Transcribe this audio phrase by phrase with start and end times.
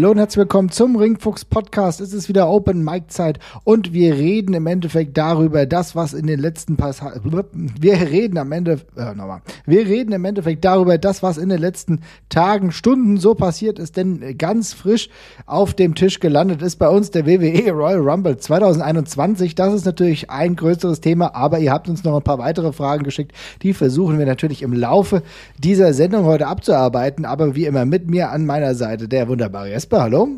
[0.00, 2.00] Hallo und herzlich willkommen zum Ringfuchs Podcast.
[2.00, 6.26] Es ist wieder Open Mic Zeit und wir reden im Endeffekt darüber, das was in
[6.26, 6.94] den letzten paar
[7.78, 9.42] wir reden am Ende äh, nochmal.
[9.66, 12.00] Wir reden im Endeffekt darüber, das was in den letzten
[12.30, 15.10] Tagen, Stunden so passiert ist, denn ganz frisch
[15.44, 19.54] auf dem Tisch gelandet ist bei uns der WWE Royal Rumble 2021.
[19.54, 23.02] Das ist natürlich ein größeres Thema, aber ihr habt uns noch ein paar weitere Fragen
[23.02, 23.32] geschickt.
[23.60, 25.22] Die versuchen wir natürlich im Laufe
[25.58, 29.89] dieser Sendung heute abzuarbeiten, aber wie immer mit mir an meiner Seite der wunderbare Jesper,
[29.98, 30.28] hallo.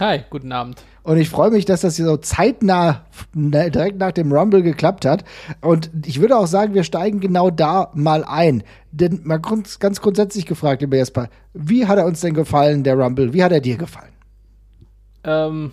[0.00, 0.82] Hi, guten Abend.
[1.04, 3.04] Und ich freue mich, dass das hier so zeitnah
[3.34, 5.24] direkt nach dem Rumble geklappt hat.
[5.60, 8.64] Und ich würde auch sagen, wir steigen genau da mal ein.
[8.90, 13.32] Denn mal ganz grundsätzlich gefragt, lieber Jesper, wie hat er uns denn gefallen, der Rumble?
[13.34, 14.12] Wie hat er dir gefallen?
[15.24, 15.72] Ähm,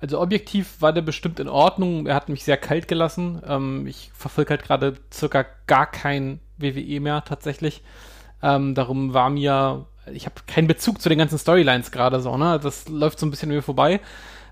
[0.00, 2.06] also objektiv war der bestimmt in Ordnung.
[2.06, 3.40] Er hat mich sehr kalt gelassen.
[3.46, 7.82] Ähm, ich verfolge halt gerade circa gar kein WWE mehr tatsächlich.
[8.42, 12.60] Ähm, darum war mir ich habe keinen Bezug zu den ganzen Storylines gerade so, ne?
[12.62, 14.00] Das läuft so ein bisschen mir vorbei.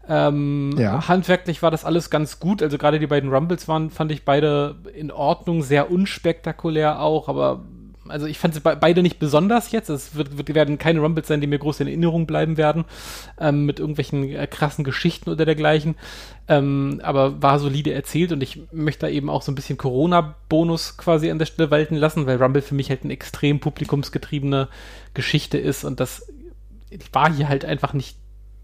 [0.09, 1.09] Ähm, ja.
[1.09, 2.63] Handwerklich war das alles ganz gut.
[2.63, 7.65] Also gerade die beiden Rumbles waren, fand ich beide in Ordnung, sehr unspektakulär auch, aber
[8.11, 9.89] also ich fand sie beide nicht besonders jetzt.
[9.89, 12.85] Es wird, wird, werden keine Rumbles sein, die mir groß in Erinnerung bleiben werden,
[13.41, 15.97] ähm, mit irgendwelchen äh, krassen Geschichten oder dergleichen.
[16.49, 20.97] Ähm, aber war solide erzählt und ich möchte da eben auch so ein bisschen Corona-Bonus
[20.97, 24.69] quasi an der Stelle walten lassen, weil Rumble für mich halt eine extrem publikumsgetriebene
[25.15, 26.33] Geschichte ist und das
[27.13, 28.17] war hier halt einfach nicht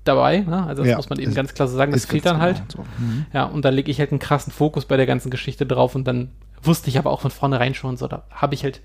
[0.05, 0.41] dabei.
[0.41, 0.65] Ne?
[0.67, 1.93] Also das ja, muss man eben ganz klar so sagen.
[1.93, 2.63] Das fehlt dann halt.
[2.69, 2.85] So.
[2.99, 3.27] Mhm.
[3.33, 6.05] Ja, und da lege ich halt einen krassen Fokus bei der ganzen Geschichte drauf und
[6.05, 6.31] dann
[6.63, 8.81] wusste ich aber auch von vornherein schon so, da habe ich halt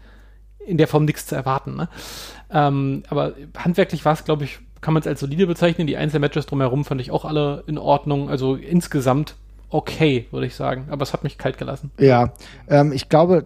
[0.67, 1.75] in der Form nichts zu erwarten.
[1.75, 1.89] Ne?
[2.51, 5.87] Ähm, aber handwerklich war es, glaube ich, kann man es als solide bezeichnen.
[5.87, 8.29] Die Einzelmatches drumherum fand ich auch alle in Ordnung.
[8.29, 9.35] Also insgesamt
[9.69, 10.85] okay, würde ich sagen.
[10.89, 11.91] Aber es hat mich kalt gelassen.
[11.99, 12.33] Ja,
[12.69, 13.45] ähm, ich glaube,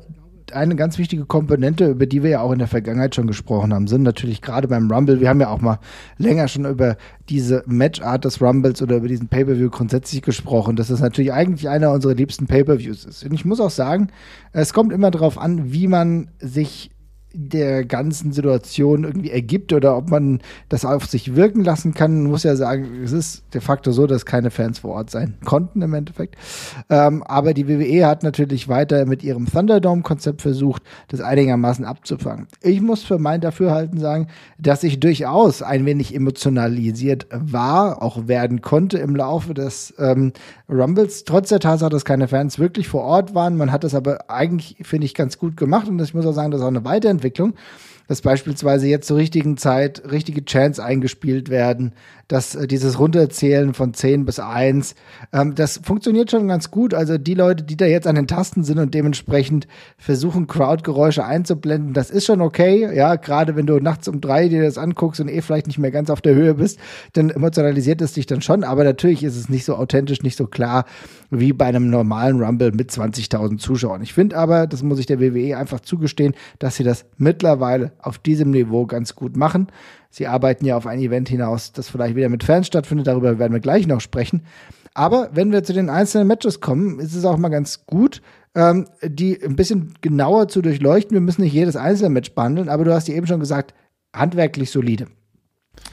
[0.53, 3.87] eine ganz wichtige Komponente, über die wir ja auch in der Vergangenheit schon gesprochen haben,
[3.87, 5.21] sind natürlich gerade beim Rumble.
[5.21, 5.79] Wir haben ja auch mal
[6.17, 6.97] länger schon über
[7.29, 11.91] diese Matchart des Rumbles oder über diesen Pay-per-View grundsätzlich gesprochen, dass das natürlich eigentlich einer
[11.91, 13.23] unserer liebsten Pay-per-Views ist.
[13.23, 14.09] Und ich muss auch sagen,
[14.51, 16.91] es kommt immer darauf an, wie man sich
[17.33, 22.23] der ganzen Situation irgendwie ergibt oder ob man das auf sich wirken lassen kann.
[22.23, 25.81] Muss ja sagen, es ist de facto so, dass keine Fans vor Ort sein konnten
[25.81, 26.35] im Endeffekt.
[26.89, 32.47] Ähm, aber die WWE hat natürlich weiter mit ihrem Thunderdome-Konzept versucht, das einigermaßen abzufangen.
[32.61, 34.27] Ich muss für mein Dafürhalten sagen,
[34.57, 40.33] dass ich durchaus ein wenig emotionalisiert war, auch werden konnte im Laufe des ähm,
[40.69, 43.57] Rumbles, trotz der Tatsache, dass keine Fans wirklich vor Ort waren.
[43.57, 46.51] Man hat das aber eigentlich, finde ich, ganz gut gemacht und ich muss auch sagen,
[46.51, 47.53] das ist auch eine Weiterentwicklung Entwicklung,
[48.07, 51.93] dass beispielsweise jetzt zur richtigen Zeit richtige Chants eingespielt werden,
[52.31, 54.95] dass äh, dieses Runterzählen von 10 bis 1,
[55.33, 56.93] ähm, das funktioniert schon ganz gut.
[56.93, 61.93] Also die Leute, die da jetzt an den Tasten sind und dementsprechend versuchen, Crowdgeräusche einzublenden,
[61.93, 62.95] das ist schon okay.
[62.95, 65.91] Ja, gerade wenn du nachts um drei dir das anguckst und eh vielleicht nicht mehr
[65.91, 66.79] ganz auf der Höhe bist,
[67.13, 68.63] dann emotionalisiert es dich dann schon.
[68.63, 70.85] Aber natürlich ist es nicht so authentisch, nicht so klar
[71.31, 74.01] wie bei einem normalen Rumble mit 20.000 Zuschauern.
[74.01, 78.19] Ich finde aber, das muss ich der WWE einfach zugestehen, dass sie das mittlerweile auf
[78.19, 79.67] diesem Niveau ganz gut machen.
[80.11, 83.07] Sie arbeiten ja auf ein Event hinaus, das vielleicht wieder mit Fans stattfindet.
[83.07, 84.43] Darüber werden wir gleich noch sprechen.
[84.93, 88.21] Aber wenn wir zu den einzelnen Matches kommen, ist es auch mal ganz gut,
[88.53, 91.13] ähm, die ein bisschen genauer zu durchleuchten.
[91.13, 93.73] Wir müssen nicht jedes einzelne Match behandeln, aber du hast ja eben schon gesagt,
[94.13, 95.07] handwerklich solide.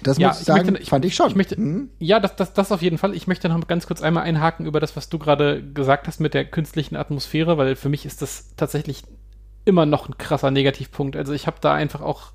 [0.02, 1.28] Das ja, muss ich sagen, möchte, ich, fand ich schon.
[1.28, 1.90] Ich möchte, mhm.
[2.00, 3.14] Ja, das, das, das auf jeden Fall.
[3.14, 6.34] Ich möchte noch ganz kurz einmal einhaken über das, was du gerade gesagt hast mit
[6.34, 9.04] der künstlichen Atmosphäre, weil für mich ist das tatsächlich
[9.64, 11.14] immer noch ein krasser Negativpunkt.
[11.14, 12.32] Also ich habe da einfach auch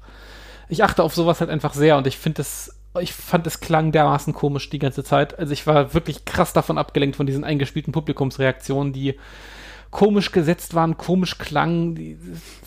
[0.74, 3.92] ich achte auf sowas halt einfach sehr und ich finde es, ich fand es klang
[3.92, 5.40] dermaßen komisch die ganze Zeit.
[5.40, 9.16] Also ich war wirklich krass davon abgelenkt von diesen eingespielten Publikumsreaktionen, die
[9.94, 11.94] komisch gesetzt waren, komisch klangen.
[11.94, 12.18] Die,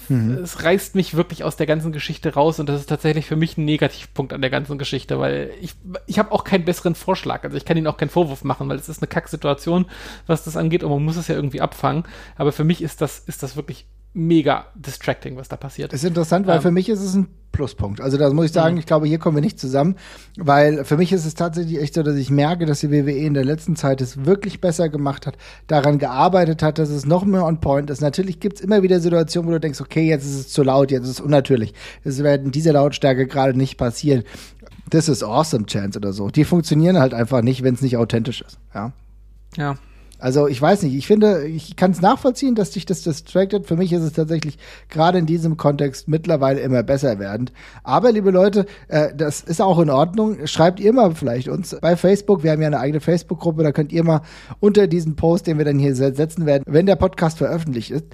[0.09, 0.39] mhm.
[0.39, 3.59] Es reißt mich wirklich aus der ganzen Geschichte raus und das ist tatsächlich für mich
[3.59, 5.75] ein Negativpunkt an der ganzen Geschichte, weil ich,
[6.07, 7.43] ich habe auch keinen besseren Vorschlag.
[7.43, 9.87] Also ich kann ihnen auch keinen Vorwurf machen, weil es ist eine Kacksituation,
[10.29, 12.05] was das angeht und man muss es ja irgendwie abfangen.
[12.37, 13.87] Aber für mich ist das, ist das wirklich
[14.17, 15.93] mega distracting, was da passiert.
[15.93, 18.01] Ist interessant, weil ähm, für mich ist es ein Pluspunkt.
[18.01, 18.81] Also da muss ich sagen, mhm.
[18.81, 19.97] ich glaube, hier kommen wir nicht zusammen,
[20.39, 23.35] weil für mich ist es tatsächlich echt so, dass ich merke, dass die WWE in
[23.35, 25.37] der letzten Zeit es wirklich besser gemacht hat,
[25.67, 28.01] daran gearbeitet hat, dass es noch mehr on point ist.
[28.01, 30.91] Natürlich gibt es immer wieder Situationen, wo du denkst, okay, jetzt ist es zu laut,
[30.91, 31.75] jetzt ist es unnatürlich.
[32.03, 34.25] Es werden diese Lautstärke gerade nicht passieren.
[34.91, 36.31] This is awesome Chance oder so.
[36.31, 38.59] Die funktionieren halt einfach nicht, wenn es nicht authentisch ist.
[38.75, 38.93] Ja.
[39.57, 39.77] Ja.
[40.19, 43.67] Also ich weiß nicht, ich finde, ich kann es nachvollziehen, dass dich das distracted.
[43.67, 44.59] Für mich ist es tatsächlich
[44.89, 47.53] gerade in diesem Kontext mittlerweile immer besser werdend.
[47.85, 50.47] Aber liebe Leute, äh, das ist auch in Ordnung.
[50.47, 52.43] Schreibt ihr mal vielleicht uns bei Facebook.
[52.43, 54.23] Wir haben ja eine eigene Facebook-Gruppe, da könnt ihr mal
[54.61, 58.05] unter diesen Post, den wir dann hier setzen werden, wenn der Podcast veröffentlicht ist,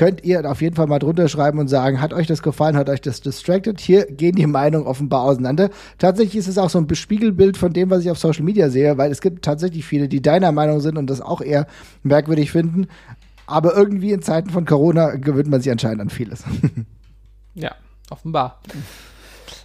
[0.00, 2.88] könnt ihr auf jeden Fall mal drunter schreiben und sagen, hat euch das gefallen, hat
[2.88, 3.78] euch das distracted?
[3.82, 5.68] Hier gehen die Meinungen offenbar auseinander.
[5.98, 8.96] Tatsächlich ist es auch so ein Spiegelbild von dem, was ich auf Social Media sehe,
[8.96, 11.66] weil es gibt tatsächlich viele, die deiner Meinung sind und das auch eher
[12.02, 12.86] merkwürdig finden.
[13.46, 16.44] Aber irgendwie in Zeiten von Corona gewöhnt man sich anscheinend an vieles.
[17.54, 17.74] Ja,
[18.08, 18.60] offenbar.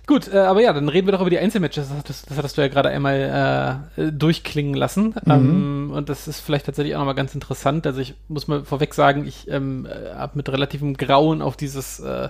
[0.07, 1.89] Gut, äh, aber ja, dann reden wir doch über die Einzelmatches.
[2.05, 5.15] Das, das hattest du ja gerade einmal äh, durchklingen lassen.
[5.25, 5.31] Mhm.
[5.31, 7.87] Ähm, und das ist vielleicht tatsächlich auch nochmal ganz interessant.
[7.87, 12.29] Also ich muss mal vorweg sagen, ich ähm, habe mit relativem Grauen auf dieses äh,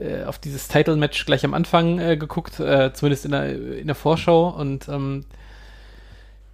[0.00, 3.96] äh, auf dieses Title-Match gleich am Anfang äh, geguckt, äh, zumindest in der, in der
[3.96, 4.48] Vorschau.
[4.48, 5.24] Und ähm,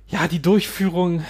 [0.08, 1.24] ja, die Durchführung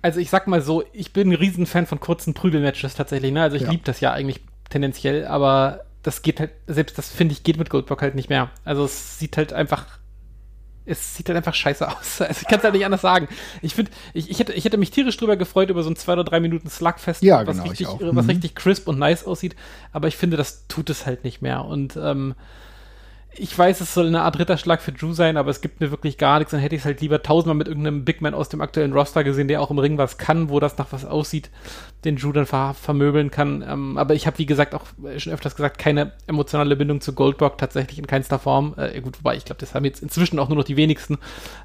[0.00, 3.40] also ich sag mal so, ich bin ein Riesenfan von kurzen Prügelmatches tatsächlich, ne?
[3.40, 3.70] Also ich ja.
[3.70, 7.70] liebe das ja eigentlich tendenziell, aber das geht halt, selbst das finde ich, geht mit
[7.70, 8.50] Goldberg halt nicht mehr.
[8.64, 9.86] Also es sieht halt einfach,
[10.84, 12.20] es sieht halt einfach scheiße aus.
[12.20, 13.26] Also ich kann es halt nicht anders sagen.
[13.62, 16.12] Ich finde, ich, ich, hätte, ich hätte mich tierisch drüber gefreut über so ein zwei
[16.12, 18.30] oder drei Minuten Slugfest, ja, was, genau, richtig, was mhm.
[18.30, 19.56] richtig crisp und nice aussieht.
[19.92, 21.64] Aber ich finde, das tut es halt nicht mehr.
[21.64, 22.34] Und ähm,
[23.36, 26.18] ich weiß, es soll eine Art Ritterschlag für Drew sein, aber es gibt mir wirklich
[26.18, 26.52] gar nichts.
[26.52, 29.24] Dann hätte ich es halt lieber tausendmal mit irgendeinem Big Man aus dem aktuellen Roster
[29.24, 31.50] gesehen, der auch im Ring was kann, wo das nach was aussieht,
[32.04, 33.64] den Drew dann ver vermöbeln kann.
[33.66, 34.84] Ähm, aber ich habe, wie gesagt, auch
[35.16, 38.74] schon öfters gesagt, keine emotionale Bindung zu Goldberg tatsächlich in keinster Form.
[38.76, 41.18] Äh, gut, wobei ich glaube, das haben jetzt inzwischen auch nur noch die wenigsten.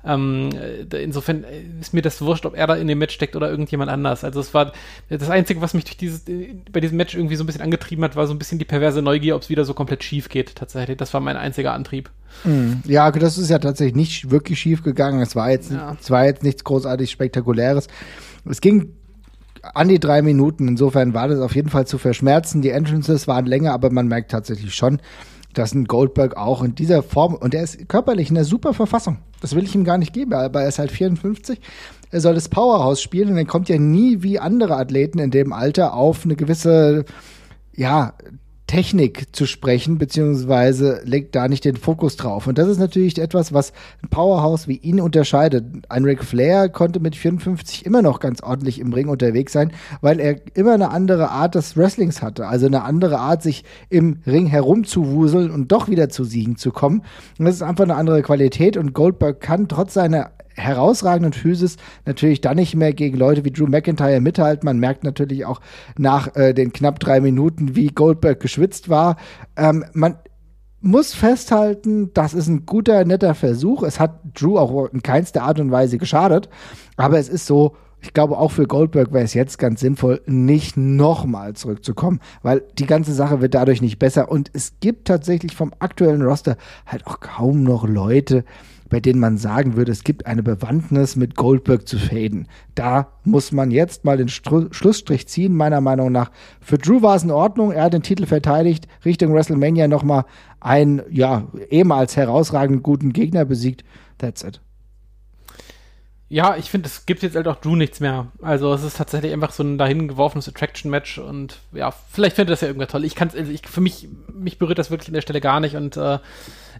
[0.05, 1.45] Ähm, äh, insofern
[1.79, 4.23] ist mir das wurscht, ob er da in dem Match steckt oder irgendjemand anders.
[4.23, 4.71] Also es war
[5.09, 8.03] das Einzige, was mich durch dieses, äh, bei diesem Match irgendwie so ein bisschen angetrieben
[8.03, 10.55] hat, war so ein bisschen die perverse Neugier, ob es wieder so komplett schief geht
[10.55, 10.97] tatsächlich.
[10.97, 12.09] Das war mein einziger Antrieb.
[12.43, 12.81] Mhm.
[12.85, 15.21] Ja, das ist ja tatsächlich nicht wirklich schief gegangen.
[15.21, 15.97] Es war jetzt, ja.
[15.99, 17.87] es war jetzt nichts großartig Spektakuläres.
[18.45, 18.93] Es ging
[19.61, 20.67] an die drei Minuten.
[20.67, 22.61] Insofern war das auf jeden Fall zu verschmerzen.
[22.61, 25.01] Die Entrances waren länger, aber man merkt tatsächlich schon,
[25.53, 29.17] dass ein Goldberg auch in dieser Form, und er ist körperlich in einer super Verfassung.
[29.41, 31.59] Das will ich ihm gar nicht geben, aber er ist halt 54.
[32.11, 35.51] Er soll das Powerhouse spielen und er kommt ja nie wie andere Athleten in dem
[35.51, 37.05] Alter auf eine gewisse,
[37.75, 38.13] ja,
[38.69, 42.45] Technik zu sprechen, beziehungsweise legt da nicht den Fokus drauf.
[42.45, 43.73] Und das ist natürlich etwas, was
[44.03, 45.65] ein Powerhouse wie ihn unterscheidet.
[45.89, 49.71] Ein Ric Flair konnte mit 54 immer noch ganz ordentlich im Ring unterwegs sein,
[50.01, 52.45] weil er immer eine andere Art des Wrestlings hatte.
[52.45, 57.01] Also eine andere Art, sich im Ring herumzuwuseln und doch wieder zu Siegen zu kommen.
[57.39, 60.29] Und das ist einfach eine andere Qualität und Goldberg kann trotz seiner
[60.59, 64.65] herausragenden Physis natürlich dann nicht mehr gegen Leute wie Drew McIntyre mithalten.
[64.65, 65.61] Man merkt natürlich auch
[65.97, 69.17] nach äh, den knapp drei Minuten, wie Goldberg geschwitzt war.
[69.55, 70.17] Ähm, man
[70.81, 73.83] muss festhalten, das ist ein guter, netter Versuch.
[73.83, 76.49] Es hat Drew auch in keinster Art und Weise geschadet.
[76.95, 80.77] Aber es ist so, ich glaube, auch für Goldberg wäre es jetzt ganz sinnvoll, nicht
[80.77, 84.31] nochmal zurückzukommen, weil die ganze Sache wird dadurch nicht besser.
[84.31, 86.55] Und es gibt tatsächlich vom aktuellen Roster
[86.85, 88.45] halt auch kaum noch Leute,
[88.89, 92.47] bei denen man sagen würde, es gibt eine Bewandtnis mit Goldberg zu faden.
[92.75, 96.31] Da muss man jetzt mal den Stru Schlussstrich ziehen, meiner Meinung nach.
[96.59, 100.25] Für Drew war es in Ordnung, er hat den Titel verteidigt, Richtung WrestleMania nochmal
[100.59, 103.83] einen, ja, ehemals herausragend guten Gegner besiegt.
[104.17, 104.61] That's it.
[106.31, 108.27] Ja, ich finde, es gibt jetzt halt auch Drew nichts mehr.
[108.43, 112.61] Also es ist tatsächlich einfach so ein dahin geworfenes Attraction-Match und ja, vielleicht findet das
[112.61, 113.03] ja irgendwer toll.
[113.03, 115.59] Ich kann es, also ich, für mich, mich berührt das wirklich an der Stelle gar
[115.59, 116.19] nicht und äh,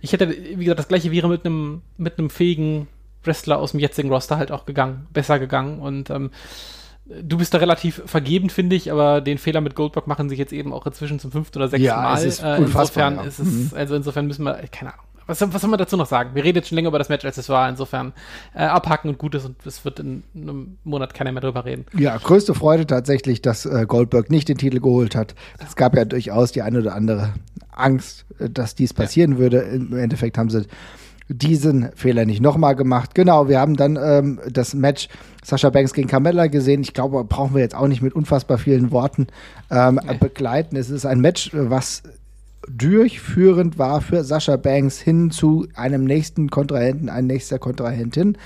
[0.01, 2.87] ich hätte, wie gesagt, das gleiche wäre mit einem mit einem fähigen
[3.23, 6.31] Wrestler aus dem jetzigen Roster halt auch gegangen, besser gegangen und ähm,
[7.05, 10.53] du bist da relativ vergebend, finde ich, aber den Fehler mit Goldberg machen sich jetzt
[10.53, 12.17] eben auch inzwischen zum fünften oder sechsten ja, Mal.
[12.17, 13.23] Es ist äh, insofern ja.
[13.23, 13.71] ist es, mhm.
[13.75, 15.05] also insofern müssen wir, keine Ahnung.
[15.29, 16.31] Was, was soll man dazu noch sagen?
[16.33, 17.69] Wir reden jetzt schon länger über das Match, als es war.
[17.69, 18.13] Insofern
[18.55, 21.85] äh, abhaken und gut ist und es wird in einem Monat keiner mehr drüber reden.
[21.95, 25.35] Ja, größte Freude tatsächlich, dass äh, Goldberg nicht den Titel geholt hat.
[25.63, 27.35] Es gab ja durchaus die eine oder andere
[27.79, 29.37] Angst, äh, dass dies passieren ja.
[29.39, 29.57] würde.
[29.59, 30.65] Im Endeffekt haben sie
[31.29, 33.13] diesen Fehler nicht nochmal gemacht.
[33.13, 35.09] Genau, wir haben dann ähm, das Match
[35.43, 36.81] Sascha Banks gegen Carmella gesehen.
[36.81, 39.27] Ich glaube, brauchen wir jetzt auch nicht mit unfassbar vielen Worten
[39.69, 40.17] ähm, nee.
[40.17, 40.75] begleiten.
[40.75, 42.01] Es ist ein Match, was
[42.67, 48.37] durchführend war für Sascha Banks hin zu einem nächsten Kontrahenten, ein nächster Kontrahentin.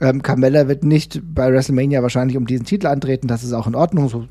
[0.00, 3.74] Ähm, Carmella wird nicht bei WrestleMania wahrscheinlich um diesen Titel antreten, das ist auch in
[3.74, 4.08] Ordnung.
[4.08, 4.26] So,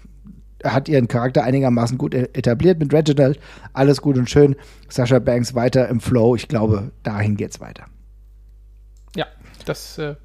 [0.63, 3.39] hat ihren Charakter einigermaßen gut e-, etabliert mit Reginald.
[3.73, 4.55] Alles gut und schön.
[4.89, 6.35] Sascha Banks weiter im Flow.
[6.35, 7.85] Ich glaube, dahin geht's weiter.
[9.15, 9.25] Ja,
[9.65, 10.15] das äh,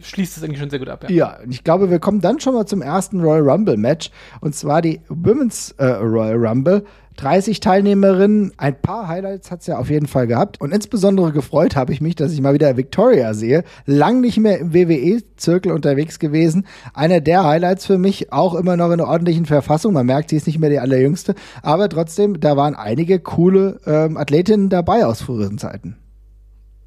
[0.00, 1.04] schließt es eigentlich schon sehr gut ab.
[1.04, 1.10] Ja.
[1.10, 4.82] ja, ich glaube, wir kommen dann schon mal zum ersten Royal Rumble Match und zwar
[4.82, 6.84] die Women's äh, Royal Rumble.
[7.20, 10.58] 30 Teilnehmerinnen, ein paar Highlights hat es ja auf jeden Fall gehabt.
[10.58, 13.62] Und insbesondere gefreut habe ich mich, dass ich mal wieder Victoria sehe.
[13.84, 16.66] Lang nicht mehr im WWE-Zirkel unterwegs gewesen.
[16.94, 19.92] Einer der Highlights für mich, auch immer noch in einer ordentlichen Verfassung.
[19.92, 21.34] Man merkt, sie ist nicht mehr die allerjüngste.
[21.62, 25.98] Aber trotzdem, da waren einige coole ähm, Athletinnen dabei aus früheren Zeiten.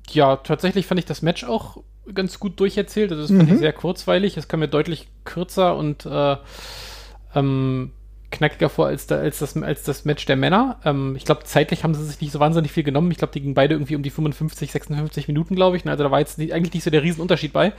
[0.10, 1.78] Ja, tatsächlich fand ich das Match auch
[2.12, 3.12] ganz gut durcherzählt.
[3.12, 3.54] Also das fand mhm.
[3.54, 4.36] ich sehr kurzweilig.
[4.36, 6.38] Es kam mir deutlich kürzer und äh,
[7.36, 7.92] ähm,
[8.34, 10.78] knackiger vor als, da, als, das, als das Match der Männer.
[10.84, 13.10] Ähm, ich glaube, zeitlich haben sie sich nicht so wahnsinnig viel genommen.
[13.12, 15.88] Ich glaube, die gingen beide irgendwie um die 55, 56 Minuten, glaube ich.
[15.88, 17.74] Also da war jetzt nicht, eigentlich nicht so der Riesenunterschied bei.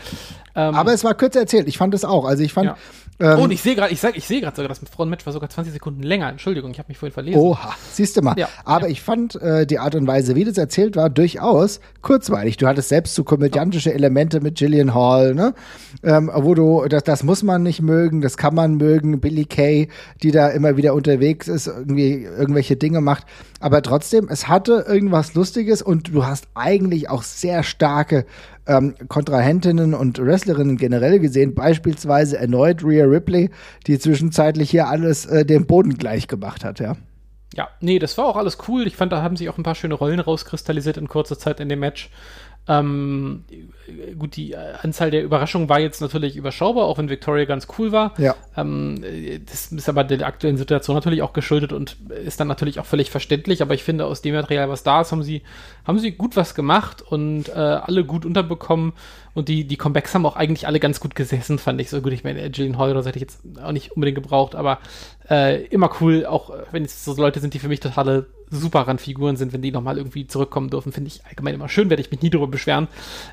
[0.55, 1.69] Ähm, Aber es war kürzer erzählt.
[1.69, 2.25] Ich fand es auch.
[2.25, 2.77] Also ich fand, ja.
[3.21, 5.33] Ähm, oh, und ich sehe gerade, ich sag, ich sehe gerade sogar, das Frauenmatch war
[5.33, 6.29] sogar 20 Sekunden länger.
[6.29, 7.39] Entschuldigung, ich habe mich vorhin verlesen.
[7.39, 8.37] Oha, siehst du mal.
[8.37, 8.93] Ja, Aber ja.
[8.93, 12.57] ich fand äh, die Art und Weise, wie das erzählt war, durchaus kurzweilig.
[12.57, 15.55] Du hattest selbst so komödiantische Elemente mit Gillian Hall, ne?
[16.03, 19.21] Ähm, wo du, das, das muss man nicht mögen, das kann man mögen.
[19.21, 19.89] Billy Kay,
[20.23, 23.27] die da immer wieder unterwegs ist, irgendwie irgendwelche Dinge macht.
[23.61, 28.27] Aber trotzdem, es hatte irgendwas Lustiges und du hast eigentlich auch sehr starke
[28.67, 33.51] ähm, Kontrahentinnen und Wrestlerinnen generell gesehen, beispielsweise erneut Rhea Ripley,
[33.87, 36.97] die zwischenzeitlich hier alles äh, dem Boden gleich gemacht hat, ja.
[37.55, 38.87] Ja, nee, das war auch alles cool.
[38.87, 41.69] Ich fand, da haben sich auch ein paar schöne Rollen rauskristallisiert in kurzer Zeit in
[41.69, 42.11] dem Match.
[42.67, 43.45] Ähm,
[44.19, 48.15] gut, die Anzahl der Überraschungen war jetzt natürlich überschaubar, auch wenn Victoria ganz cool war.
[48.19, 48.35] Ja.
[48.57, 49.05] Ähm,
[49.47, 53.11] das ist aber der aktuellen Situation natürlich auch geschuldet und ist dann natürlich auch völlig
[53.11, 53.61] verständlich.
[53.61, 55.43] Aber ich finde, aus dem Material, was da ist, haben sie,
[55.85, 58.93] haben sie gut was gemacht und äh, alle gut unterbekommen.
[59.35, 62.13] Und die, die Comebacks haben auch eigentlich alle ganz gut gesessen, fand ich so gut.
[62.13, 64.79] Ich meine, Jillian Hall so hätte ich jetzt auch nicht unbedingt gebraucht, aber
[65.29, 69.37] äh, immer cool, auch wenn es so Leute sind, die für mich totale super Randfiguren
[69.37, 72.23] sind, wenn die nochmal irgendwie zurückkommen dürfen, finde ich allgemein immer schön, werde ich mich
[72.23, 72.89] nie darüber beschweren.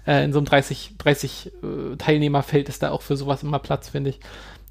[0.07, 3.89] Äh, in so einem 30, 30 äh, Teilnehmerfeld ist da auch für sowas immer Platz,
[3.89, 4.19] finde ich.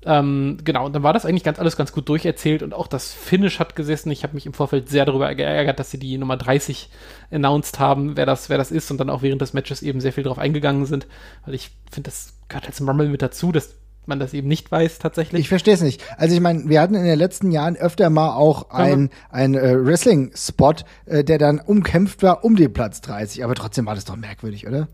[0.06, 3.12] Ähm, genau, und dann war das eigentlich ganz alles ganz gut durcherzählt und auch das
[3.12, 4.10] Finish hat gesessen.
[4.10, 6.88] Ich habe mich im Vorfeld sehr darüber geärgert, dass sie die Nummer 30
[7.30, 10.14] announced haben, wer das, wer das ist und dann auch während des Matches eben sehr
[10.14, 11.06] viel drauf eingegangen sind,
[11.44, 13.76] weil ich finde, das gehört zum Rumble mit dazu, dass
[14.06, 15.42] man das eben nicht weiß tatsächlich.
[15.42, 16.02] Ich verstehe es nicht.
[16.16, 19.84] Also ich meine, wir hatten in den letzten Jahren öfter mal auch ein, ein äh,
[19.84, 20.74] Wrestling-Spot,
[21.06, 24.66] äh, der dann umkämpft war um den Platz 30, aber trotzdem war das doch merkwürdig,
[24.66, 24.88] oder?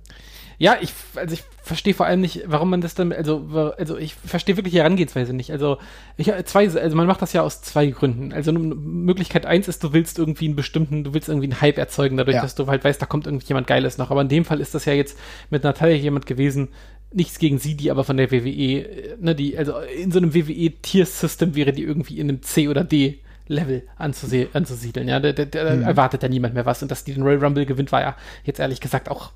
[0.59, 4.15] Ja, ich, also ich verstehe vor allem nicht, warum man das dann, also, also ich
[4.15, 5.51] verstehe wirklich die Herangehensweise nicht.
[5.51, 5.77] Also,
[6.17, 8.33] ich zwei, also man macht das ja aus zwei Gründen.
[8.33, 12.17] Also Möglichkeit eins ist, du willst irgendwie einen bestimmten, du willst irgendwie einen Hype erzeugen,
[12.17, 12.43] dadurch, ja.
[12.43, 14.11] dass du halt weißt, da kommt irgendjemand Geiles noch.
[14.11, 15.19] Aber in dem Fall ist das ja jetzt
[15.51, 16.69] mit Natalia jemand gewesen,
[17.13, 21.55] nichts gegen sie, die aber von der WWE, ne, die, also in so einem WWE-Tier-System
[21.55, 25.09] wäre die irgendwie in einem C oder D Level anzusiedeln.
[25.09, 25.83] Ja, da, da, da mhm.
[25.83, 26.83] erwartet ja niemand mehr was.
[26.83, 29.33] Und dass die den Royal Rumble gewinnt, war ja jetzt ehrlich gesagt auch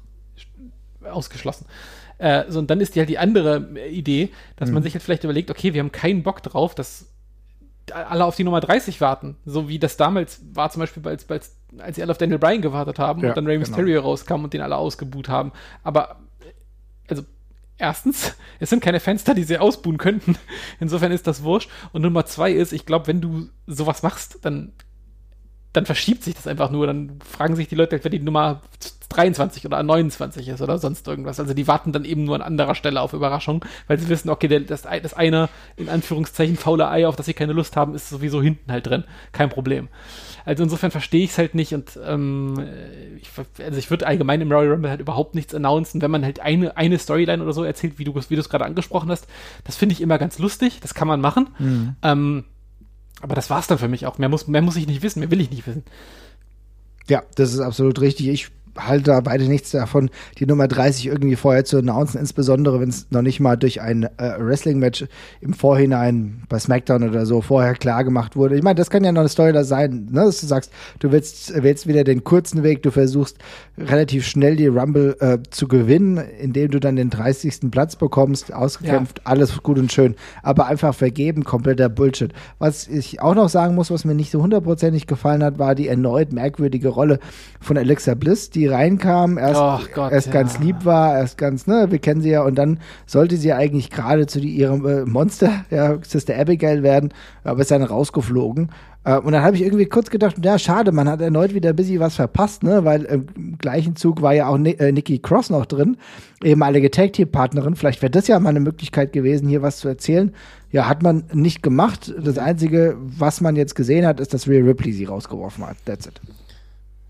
[1.04, 1.66] ausgeschlossen.
[2.18, 4.74] Äh, so, und dann ist die halt die andere Idee, dass mhm.
[4.74, 7.06] man sich halt vielleicht überlegt, okay, wir haben keinen Bock drauf, dass
[7.92, 9.36] alle auf die Nummer 30 warten.
[9.44, 12.60] So wie das damals war, zum Beispiel, als, als, als sie alle auf Daniel Bryan
[12.60, 13.68] gewartet haben ja, und dann Rey genau.
[13.68, 15.52] Mysterio rauskam und den alle ausgebuht haben.
[15.82, 16.20] Aber,
[17.08, 17.22] also,
[17.80, 20.36] erstens, es sind keine da, die sie ausbuhen könnten.
[20.80, 21.70] Insofern ist das wurscht.
[21.92, 24.72] Und Nummer zwei ist, ich glaube, wenn du sowas machst, dann,
[25.72, 26.86] dann verschiebt sich das einfach nur.
[26.86, 28.60] Dann fragen sich die Leute, wer die Nummer
[29.10, 31.40] 23 oder 29 ist oder sonst irgendwas.
[31.40, 34.64] Also die warten dann eben nur an anderer Stelle auf Überraschung, weil sie wissen, okay,
[34.64, 38.40] das, das eine, in Anführungszeichen, faule Ei, auf das sie keine Lust haben, ist sowieso
[38.40, 39.04] hinten halt drin.
[39.32, 39.88] Kein Problem.
[40.44, 42.54] Also insofern verstehe ich es halt nicht und ähm,
[43.20, 43.30] ich,
[43.64, 46.76] also ich würde allgemein im Royal Rumble halt überhaupt nichts announcen, wenn man halt eine,
[46.76, 49.26] eine Storyline oder so erzählt, wie du wie es gerade angesprochen hast.
[49.64, 51.48] Das finde ich immer ganz lustig, das kann man machen.
[51.58, 51.96] Mhm.
[52.02, 52.44] Ähm,
[53.20, 54.18] aber das war's dann für mich auch.
[54.18, 55.84] Mehr muss, mehr muss ich nicht wissen, mehr will ich nicht wissen.
[57.08, 58.28] Ja, das ist absolut richtig.
[58.28, 62.88] Ich halte da beide nichts davon, die Nummer 30 irgendwie vorher zu announcen, insbesondere wenn
[62.88, 65.06] es noch nicht mal durch ein äh, Wrestling-Match
[65.40, 68.56] im Vorhinein bei SmackDown oder so vorher klar gemacht wurde.
[68.56, 70.24] Ich meine, das kann ja noch eine Story da sein, ne?
[70.24, 73.38] dass du sagst, du willst, willst wieder den kurzen Weg, du versuchst
[73.78, 77.70] relativ schnell die Rumble äh, zu gewinnen, indem du dann den 30.
[77.70, 79.26] Platz bekommst, ausgekämpft, ja.
[79.26, 82.32] alles gut und schön, aber einfach vergeben, kompletter Bullshit.
[82.58, 85.88] Was ich auch noch sagen muss, was mir nicht so hundertprozentig gefallen hat, war die
[85.88, 87.18] erneut merkwürdige Rolle
[87.60, 90.32] von Alexa Bliss, die reinkam, erst, oh Gott, erst ja.
[90.32, 93.90] ganz lieb war, erst ganz, ne, wir kennen sie ja, und dann sollte sie eigentlich
[93.90, 97.12] gerade zu die, ihrem äh, Monster, ja, Sister Abigail werden,
[97.44, 98.70] aber ist dann rausgeflogen.
[99.04, 101.76] Äh, und dann habe ich irgendwie kurz gedacht, ja, schade, man hat erneut wieder ein
[101.76, 105.50] bisschen was verpasst, ne, weil im gleichen Zug war ja auch Ni äh, Nikki Cross
[105.50, 105.96] noch drin,
[106.42, 107.76] ehemalige Tag Team Partnerin.
[107.76, 110.32] Vielleicht wäre das ja mal eine Möglichkeit gewesen, hier was zu erzählen.
[110.72, 112.14] Ja, hat man nicht gemacht.
[112.22, 115.76] Das Einzige, was man jetzt gesehen hat, ist, dass Rhea Ripley sie rausgeworfen hat.
[115.84, 116.20] That's it.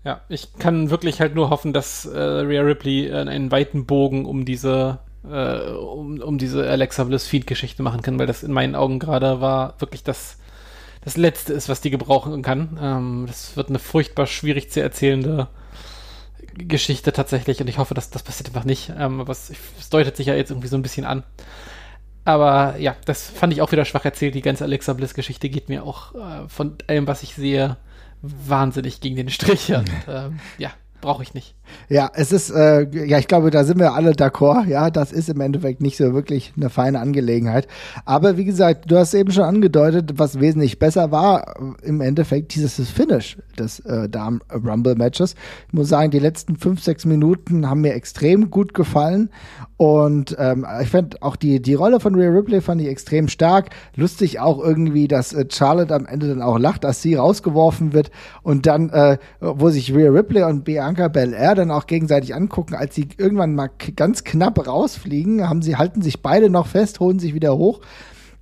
[0.03, 4.25] Ja, ich kann wirklich halt nur hoffen, dass äh, Rhea Ripley äh, einen weiten Bogen
[4.25, 8.75] um diese äh, um, um diese Alexa Bliss Feed-Geschichte machen können, weil das in meinen
[8.75, 10.37] Augen gerade war wirklich das,
[11.03, 12.79] das Letzte ist, was die gebrauchen kann.
[12.81, 15.47] Ähm, das wird eine furchtbar schwierig zu erzählende
[16.55, 18.91] Geschichte tatsächlich und ich hoffe, dass das passiert einfach nicht.
[18.97, 21.23] Ähm, aber es, es deutet sich ja jetzt irgendwie so ein bisschen an.
[22.23, 24.35] Aber ja, das fand ich auch wieder schwach erzählt.
[24.35, 27.77] Die ganze Alexa Bliss-Geschichte geht mir auch äh, von allem, was ich sehe,
[28.21, 29.73] wahnsinnig gegen den Strich.
[29.73, 31.55] Und, ähm, ja, brauche ich nicht.
[31.89, 34.67] Ja, es ist, äh, ja, ich glaube, da sind wir alle d'accord.
[34.67, 37.67] Ja, das ist im Endeffekt nicht so wirklich eine feine Angelegenheit.
[38.05, 42.89] Aber wie gesagt, du hast eben schon angedeutet, was wesentlich besser war, im Endeffekt dieses
[42.89, 45.35] Finish des äh, Damen Rumble Matches.
[45.67, 49.29] Ich muss sagen, die letzten fünf, sechs Minuten haben mir extrem gut gefallen.
[49.81, 53.71] Und ähm, ich fand auch die, die Rolle von Rhea Ripley fand ich extrem stark.
[53.95, 58.11] Lustig auch irgendwie, dass äh, Charlotte am Ende dann auch lacht, dass sie rausgeworfen wird
[58.43, 62.93] und dann, äh, wo sich Rhea Ripley und Bianca Belair dann auch gegenseitig angucken, als
[62.93, 67.33] sie irgendwann mal ganz knapp rausfliegen, haben sie, halten sich beide noch fest, holen sich
[67.33, 67.81] wieder hoch.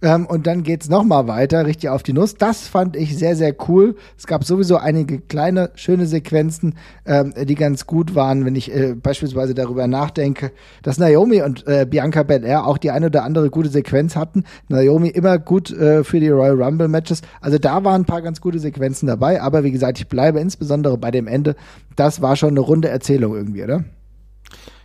[0.01, 2.35] Ähm, und dann geht's noch mal weiter, richtig auf die Nuss.
[2.35, 3.95] Das fand ich sehr, sehr cool.
[4.17, 6.75] Es gab sowieso einige kleine, schöne Sequenzen,
[7.05, 10.51] ähm, die ganz gut waren, wenn ich äh, beispielsweise darüber nachdenke,
[10.83, 14.45] dass Naomi und äh, Bianca Belair auch die eine oder andere gute Sequenz hatten.
[14.69, 17.21] Naomi immer gut äh, für die Royal Rumble Matches.
[17.41, 19.41] Also da waren ein paar ganz gute Sequenzen dabei.
[19.41, 21.55] Aber wie gesagt, ich bleibe insbesondere bei dem Ende.
[21.97, 23.83] Das war schon eine runde Erzählung irgendwie, oder?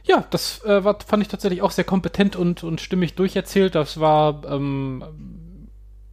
[0.06, 3.74] Ja, das äh, war, fand ich tatsächlich auch sehr kompetent und, und stimmig durcherzählt.
[3.74, 5.02] Das war ähm,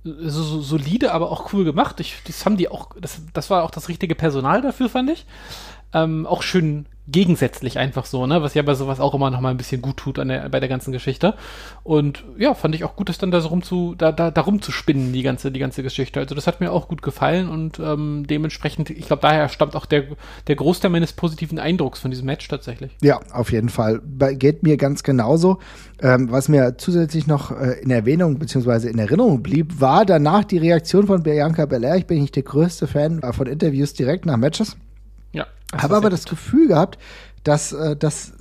[0.04, 2.00] so, so solide, aber auch cool gemacht.
[2.00, 5.26] Ich, das haben die auch, das, das war auch das richtige Personal dafür, fand ich.
[5.94, 8.42] Ähm, auch schön gegensätzlich einfach so, ne?
[8.42, 10.60] Was ja bei sowas auch immer noch mal ein bisschen gut tut an der, bei
[10.60, 11.34] der ganzen Geschichte.
[11.84, 14.42] Und ja, fand ich auch gut, das dann da so rum zu, da, da, da
[14.42, 16.20] rumzuspinnen, die ganze, die ganze Geschichte.
[16.20, 19.86] Also das hat mir auch gut gefallen und ähm, dementsprechend, ich glaube, daher stammt auch
[19.86, 20.04] der,
[20.48, 22.96] der Großteil meines positiven Eindrucks von diesem Match tatsächlich.
[23.02, 24.02] Ja, auf jeden Fall.
[24.34, 25.60] Geht mir ganz genauso.
[26.02, 28.90] Ähm, was mir zusätzlich noch äh, in Erwähnung bzw.
[28.90, 31.98] in Erinnerung blieb, war danach die Reaktion von Bianca Belair.
[31.98, 34.78] Ich bin nicht der größte Fan von Interviews direkt nach Matches.
[35.34, 35.48] Ja.
[35.76, 36.98] Habe aber das Gefühl gehabt,
[37.44, 38.34] dass äh, das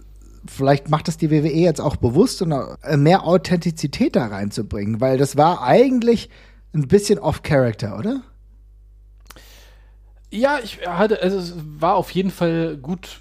[0.46, 5.18] vielleicht macht das die WWE jetzt auch bewusst, um äh, mehr Authentizität da reinzubringen, weil
[5.18, 6.30] das war eigentlich
[6.72, 8.22] ein bisschen off-Character, oder?
[10.30, 13.20] Ja, ich hatte, also es war auf jeden Fall gut.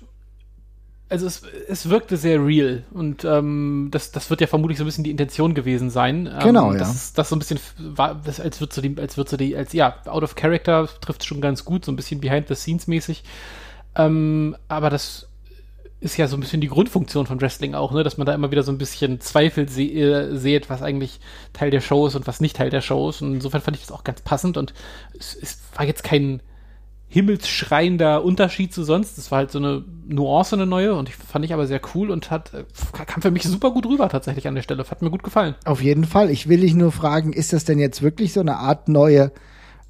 [1.12, 4.86] Also es, es wirkte sehr real und ähm, das, das wird ja vermutlich so ein
[4.86, 6.28] bisschen die Intention gewesen sein.
[6.28, 6.78] Ähm, genau, ja.
[6.78, 9.58] Das, das so ein bisschen war, das, als wird so die, als wird so die,
[9.58, 12.86] als ja, out of character trifft schon ganz gut, so ein bisschen behind the scenes
[12.86, 13.24] mäßig.
[13.96, 15.28] Ähm, aber das
[16.02, 18.04] ist ja so ein bisschen die Grundfunktion von Wrestling auch, ne?
[18.04, 21.20] dass man da immer wieder so ein bisschen Zweifel se äh, seht, was eigentlich
[21.52, 23.22] Teil der Show ist und was nicht Teil der Show ist.
[23.22, 24.74] Und insofern fand ich das auch ganz passend und
[25.18, 26.42] es, es war jetzt kein
[27.10, 29.18] himmelsschreiender Unterschied zu sonst.
[29.18, 32.12] Es war halt so eine Nuance, eine neue und ich fand ich aber sehr cool
[32.12, 32.64] und hat, äh,
[33.06, 34.86] kam für mich super gut rüber tatsächlich an der Stelle.
[34.90, 35.56] Hat mir gut gefallen.
[35.66, 36.30] Auf jeden Fall.
[36.30, 39.32] Ich will dich nur fragen, ist das denn jetzt wirklich so eine Art neue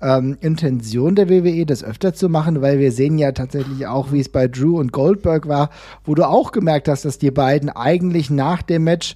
[0.01, 4.19] ähm, Intention der WWE, das öfter zu machen, weil wir sehen ja tatsächlich auch, wie
[4.19, 5.69] es bei Drew und Goldberg war,
[6.05, 9.15] wo du auch gemerkt hast, dass die beiden eigentlich nach dem Match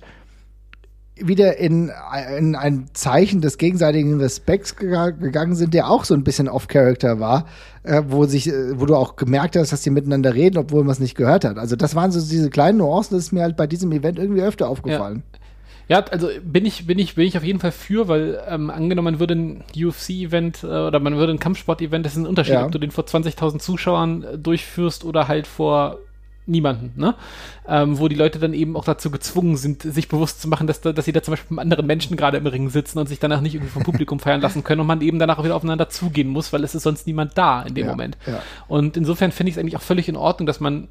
[1.16, 1.92] wieder in,
[2.38, 7.46] in ein Zeichen des gegenseitigen Respekts gegangen sind, der auch so ein bisschen off-Character war,
[7.84, 10.92] äh, wo sich, äh, wo du auch gemerkt hast, dass sie miteinander reden, obwohl man
[10.92, 11.60] es nicht gehört hat.
[11.60, 14.42] Also das waren so diese kleinen Nuancen, das ist mir halt bei diesem Event irgendwie
[14.42, 15.24] öfter aufgefallen.
[15.34, 15.40] Ja.
[15.88, 19.06] Ja, also bin ich, bin ich, bin ich auf jeden Fall für, weil ähm, angenommen,
[19.06, 22.66] man würde ein UFC-Event äh, oder man würde ein Kampfsport-Event, das ist ein Unterschied, ja.
[22.66, 26.00] ob du den vor 20.000 Zuschauern äh, durchführst oder halt vor
[26.46, 27.16] niemanden, ne?
[27.68, 30.82] Ähm, wo die Leute dann eben auch dazu gezwungen sind, sich bewusst zu machen, dass,
[30.82, 33.20] da, dass sie da zum Beispiel mit anderen Menschen gerade im Ring sitzen und sich
[33.20, 36.28] danach nicht irgendwie vom Publikum feiern lassen können und man eben danach wieder aufeinander zugehen
[36.28, 38.18] muss, weil es ist sonst niemand da in dem ja, Moment.
[38.28, 38.42] Ja.
[38.68, 40.90] Und insofern finde ich es eigentlich auch völlig in Ordnung, dass man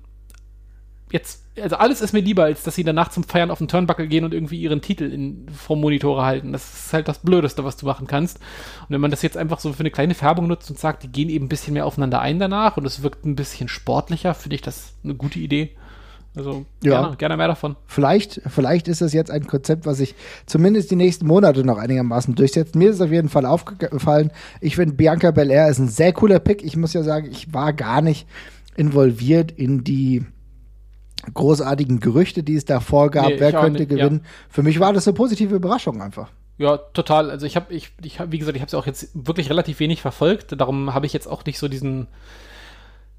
[1.13, 4.09] jetzt, also alles ist mir lieber, als dass sie danach zum Feiern auf den Turnbuckle
[4.09, 6.53] gehen und irgendwie ihren Titel in, vom Monitore halten.
[6.53, 8.39] Das ist halt das Blödeste, was du machen kannst.
[8.39, 11.09] Und wenn man das jetzt einfach so für eine kleine Färbung nutzt und sagt, die
[11.09, 14.57] gehen eben ein bisschen mehr aufeinander ein danach und es wirkt ein bisschen sportlicher, finde
[14.57, 15.77] ich das eine gute Idee.
[16.35, 17.03] Also ja.
[17.03, 17.77] gerne, gerne mehr davon.
[17.87, 20.15] Vielleicht, vielleicht ist das jetzt ein Konzept, was sich
[20.47, 22.75] zumindest die nächsten Monate noch einigermaßen durchsetzt.
[22.75, 24.31] Mir ist es auf jeden Fall aufgefallen.
[24.63, 26.65] Ich finde, Bianca Belair ist ein sehr cooler Pick.
[26.65, 28.27] Ich muss ja sagen, ich war gar nicht
[28.77, 30.25] involviert in die
[31.35, 34.21] großartigen Gerüchte, die es davor gab, nee, wer könnte nicht, gewinnen.
[34.23, 34.31] Ja.
[34.49, 36.31] Für mich war das eine positive Überraschung einfach.
[36.59, 37.31] Ja, total.
[37.31, 39.81] Also ich habe, ich, ich hab, wie gesagt, ich habe es auch jetzt wirklich relativ
[39.81, 40.61] wenig verfolgt.
[40.61, 42.09] Darum habe ich jetzt auch nicht so diesen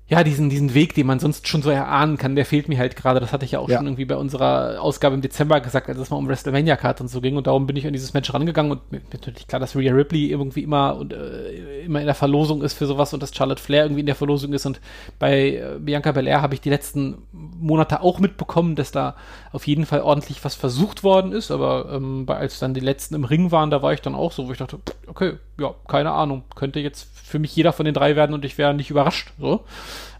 [0.05, 2.97] ja, diesen, diesen Weg, den man sonst schon so erahnen kann, der fehlt mir halt
[2.97, 3.21] gerade.
[3.21, 3.77] Das hatte ich ja auch Ja.
[3.77, 7.07] schon irgendwie bei unserer Ausgabe im Dezember gesagt, als es mal um WrestleMania Card und
[7.07, 7.37] so ging.
[7.37, 9.93] Und darum bin ich an dieses Match rangegangen und mir ist natürlich klar, dass Rhea
[9.93, 13.61] Ripley irgendwie immer und äh, immer in der Verlosung ist für sowas und dass Charlotte
[13.61, 14.65] Flair irgendwie in der Verlosung ist.
[14.65, 14.81] Und
[15.19, 19.15] bei äh, Bianca Belair habe ich die letzten Monate auch mitbekommen, dass da
[19.53, 21.51] auf jeden Fall ordentlich was versucht worden ist.
[21.51, 24.31] Aber ähm, bei, als dann die letzten im Ring waren, da war ich dann auch
[24.31, 27.93] so, wo ich dachte, okay, ja, keine Ahnung, könnte jetzt für mich jeder von den
[27.93, 29.31] drei werden und ich wäre nicht überrascht.
[29.39, 29.63] So.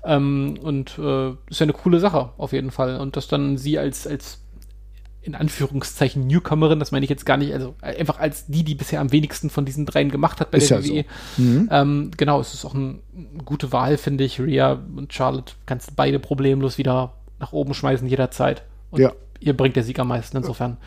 [0.06, 3.00] Ähm, und äh, ist ja eine coole Sache, auf jeden Fall.
[3.00, 4.40] Und dass dann sie als, als
[5.24, 9.02] in Anführungszeichen Newcomerin, das meine ich jetzt gar nicht, also einfach als die, die bisher
[9.02, 10.94] am wenigsten von diesen dreien gemacht hat bei Ist der ja so.
[10.94, 11.06] WWE.
[11.72, 14.40] Ähm, genau, es ist auch ein, eine gute Wahl, finde ich.
[14.40, 18.64] Rhea und Charlotte kannst du beide problemlos wieder nach oben schmeißen jederzeit.
[18.92, 19.12] Und Ja.
[19.46, 20.38] Ihr bringt der Sieg am meisten.
[20.38, 20.78] Insofern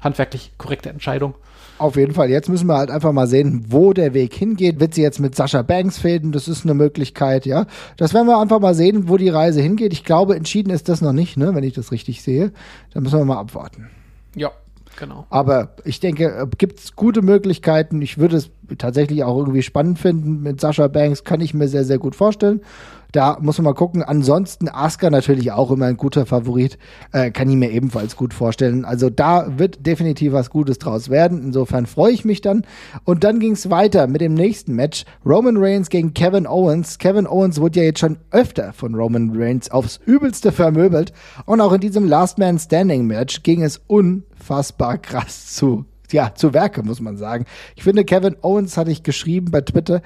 [0.00, 1.34] handwerklich korrekte Entscheidung.
[1.78, 2.30] Auf jeden Fall.
[2.30, 4.80] Jetzt müssen wir halt einfach mal sehen, wo der Weg hingeht.
[4.80, 6.32] Wird sie jetzt mit Sascha Banks fäden?
[6.32, 7.66] Das ist eine Möglichkeit, ja.
[7.98, 9.92] Das werden wir einfach mal sehen, wo die Reise hingeht.
[9.92, 12.52] Ich glaube, entschieden ist das noch nicht, ne, wenn ich das richtig sehe.
[12.94, 13.90] Da müssen wir mal abwarten.
[14.34, 14.52] Ja,
[14.98, 15.26] genau.
[15.28, 18.00] Aber ich denke, gibt es gute Möglichkeiten.
[18.00, 20.42] Ich würde es tatsächlich auch irgendwie spannend finden.
[20.42, 22.62] Mit Sascha Banks kann ich mir sehr, sehr gut vorstellen.
[23.16, 24.02] Da muss man mal gucken.
[24.02, 26.76] Ansonsten Asuka natürlich auch immer ein guter Favorit.
[27.12, 28.84] Äh, kann ich mir ebenfalls gut vorstellen.
[28.84, 31.42] Also da wird definitiv was Gutes draus werden.
[31.42, 32.66] Insofern freue ich mich dann.
[33.04, 35.06] Und dann ging es weiter mit dem nächsten Match.
[35.24, 36.98] Roman Reigns gegen Kevin Owens.
[36.98, 41.14] Kevin Owens wurde ja jetzt schon öfter von Roman Reigns aufs Übelste vermöbelt.
[41.46, 46.54] Und auch in diesem Last Man Standing Match ging es unfassbar krass zu ja, zu
[46.54, 47.46] Werke, muss man sagen.
[47.74, 50.02] Ich finde, Kevin Owens, hatte ich geschrieben bei Twitter,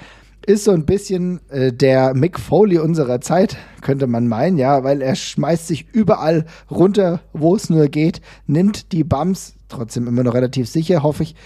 [0.51, 5.01] ist so ein bisschen äh, der Mick Foley unserer Zeit, könnte man meinen, ja, weil
[5.01, 10.35] er schmeißt sich überall runter, wo es nur geht, nimmt die Bums, trotzdem immer noch
[10.35, 11.37] relativ sicher, hoffe ich,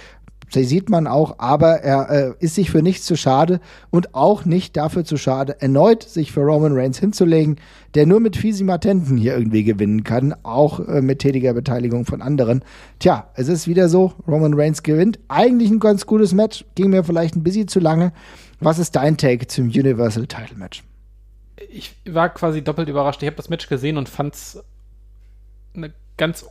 [0.55, 4.45] die sieht man auch, aber er äh, ist sich für nichts zu schade und auch
[4.45, 7.57] nicht dafür zu schade, erneut sich für Roman Reigns hinzulegen,
[7.95, 12.23] der nur mit fiesem Attenten hier irgendwie gewinnen kann, auch äh, mit tätiger Beteiligung von
[12.23, 12.63] anderen.
[13.01, 15.19] Tja, es ist wieder so, Roman Reigns gewinnt.
[15.29, 18.13] Eigentlich ein ganz gutes Match, ging mir vielleicht ein bisschen zu lange.
[18.61, 20.83] Was ist dein Take zum Universal Title Match?
[21.71, 23.23] ich war quasi doppelt überrascht.
[23.23, 24.63] Ich habe das Match gesehen und fand's
[25.75, 26.47] eine ganz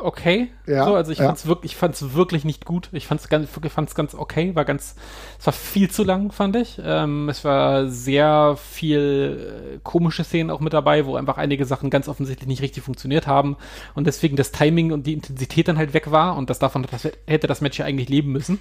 [0.00, 0.48] okay.
[0.66, 1.26] Ja, so, also ich ja.
[1.26, 2.88] fand's wirklich, ich fand's wirklich nicht gut.
[2.92, 4.54] Ich fand's ganz, fand's ganz okay.
[4.54, 4.96] War ganz,
[5.38, 6.80] es war viel zu lang, fand ich.
[6.84, 11.90] Ähm, es war sehr viel äh, komische Szenen auch mit dabei, wo einfach einige Sachen
[11.90, 13.56] ganz offensichtlich nicht richtig funktioniert haben
[13.94, 17.08] und deswegen das Timing und die Intensität dann halt weg war und das davon das,
[17.26, 18.58] hätte das Match ja eigentlich leben müssen.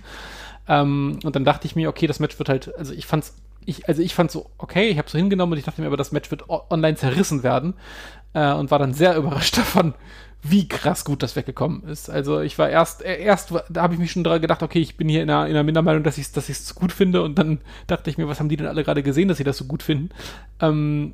[0.67, 3.87] Ähm, und dann dachte ich mir, okay, das Match wird halt, also ich fand's, ich,
[3.87, 6.11] also ich fand's so okay, ich habe so hingenommen und ich dachte mir, aber das
[6.11, 7.73] Match wird online zerrissen werden
[8.33, 9.93] äh, und war dann sehr überrascht davon,
[10.41, 12.09] wie krass gut das weggekommen ist.
[12.09, 14.97] Also ich war erst, äh, erst, da habe ich mich schon dran gedacht, okay, ich
[14.97, 17.37] bin hier in einer, in einer Mindermeinung, dass ich es dass ich's gut finde und
[17.39, 19.65] dann dachte ich mir, was haben die denn alle gerade gesehen, dass sie das so
[19.65, 20.09] gut finden?
[20.59, 21.13] Ähm,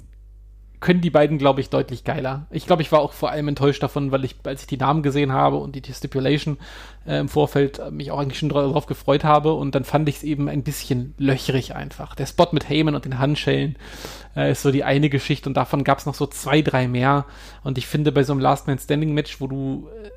[0.80, 2.48] können die beiden, glaube ich, deutlich geiler.
[2.52, 5.04] Ich glaube, ich war auch vor allem enttäuscht davon, weil ich, als ich die Namen
[5.04, 6.58] gesehen habe und die, die Stipulation
[7.06, 10.18] äh, im Vorfeld äh, mich auch eigentlich schon drauf gefreut habe und dann fand ich
[10.18, 12.16] es eben ein bisschen löchrig einfach.
[12.16, 13.76] Der Spot mit Heyman und den Handschellen
[14.36, 17.26] äh, ist so die eine Geschichte und davon gab es noch so zwei, drei mehr
[17.64, 20.10] und ich finde bei so einem Last Man Standing Match, wo du äh,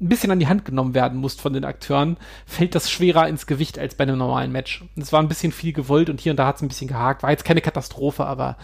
[0.00, 3.46] ein bisschen an die Hand genommen werden musst von den Akteuren, fällt das schwerer ins
[3.46, 4.82] Gewicht als bei einem normalen Match.
[4.96, 7.22] Es war ein bisschen viel gewollt und hier und da hat es ein bisschen gehakt.
[7.22, 8.56] War jetzt keine Katastrophe, aber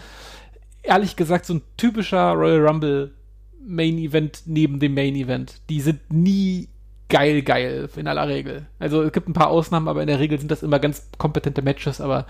[0.87, 3.13] ehrlich gesagt so ein typischer Royal Rumble
[3.65, 5.61] Main Event neben dem Main Event.
[5.69, 6.69] Die sind nie
[7.09, 8.67] geil, geil in aller Regel.
[8.79, 11.61] Also es gibt ein paar Ausnahmen, aber in der Regel sind das immer ganz kompetente
[11.61, 12.25] Matches, aber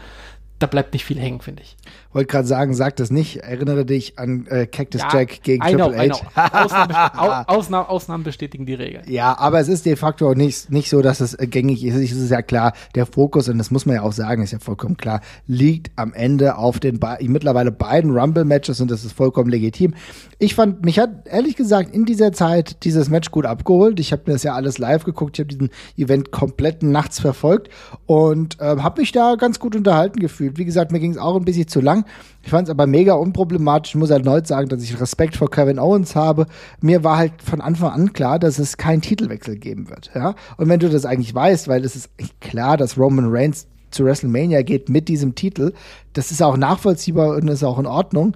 [0.59, 1.77] da bleibt nicht viel hängen, finde ich.
[2.13, 3.37] Wollte gerade sagen, sag das nicht.
[3.37, 6.65] Erinnere dich an äh, Cactus Jack gegen I know, Triple H.
[6.65, 9.03] Ausnahmen, Ausnahmen, Ausnahmen bestätigen die Regel.
[9.07, 11.95] Ja, aber es ist de facto auch nicht, nicht so, dass es äh, gängig ist.
[11.95, 14.57] Es ist ja klar, der Fokus, und das muss man ja auch sagen, ist ja
[14.57, 19.51] vollkommen klar, liegt am Ende auf den be mittlerweile beiden Rumble-Matches und das ist vollkommen
[19.51, 19.93] legitim.
[20.39, 23.99] Ich fand, mich hat ehrlich gesagt in dieser Zeit dieses Match gut abgeholt.
[23.99, 27.69] Ich habe mir das ja alles live geguckt, ich habe diesen Event komplett nachts verfolgt
[28.07, 30.46] und ähm, habe mich da ganz gut unterhalten gefühlt.
[30.55, 32.05] Wie gesagt, mir ging es auch ein bisschen zu lang.
[32.43, 33.91] Ich fand es aber mega unproblematisch.
[33.91, 36.45] Ich muss erneut sagen, dass ich Respekt vor Kevin Owens habe.
[36.81, 40.11] Mir war halt von Anfang an klar, dass es keinen Titelwechsel geben wird.
[40.13, 40.35] Ja?
[40.57, 44.61] Und wenn du das eigentlich weißt, weil es ist klar, dass Roman Reigns zu WrestleMania
[44.61, 45.73] geht mit diesem Titel,
[46.13, 48.35] das ist auch nachvollziehbar und ist auch in Ordnung.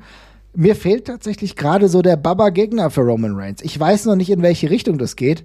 [0.54, 3.62] Mir fehlt tatsächlich gerade so der Baba-Gegner für Roman Reigns.
[3.62, 5.44] Ich weiß noch nicht, in welche Richtung das geht.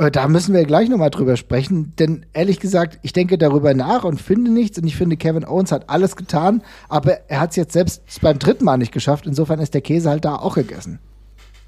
[0.00, 4.04] Äh, Da müssen wir gleich nochmal drüber sprechen, denn ehrlich gesagt, ich denke darüber nach
[4.04, 7.56] und finde nichts und ich finde, Kevin Owens hat alles getan, aber er hat es
[7.56, 9.26] jetzt selbst beim dritten Mal nicht geschafft.
[9.26, 10.98] Insofern ist der Käse halt da auch gegessen.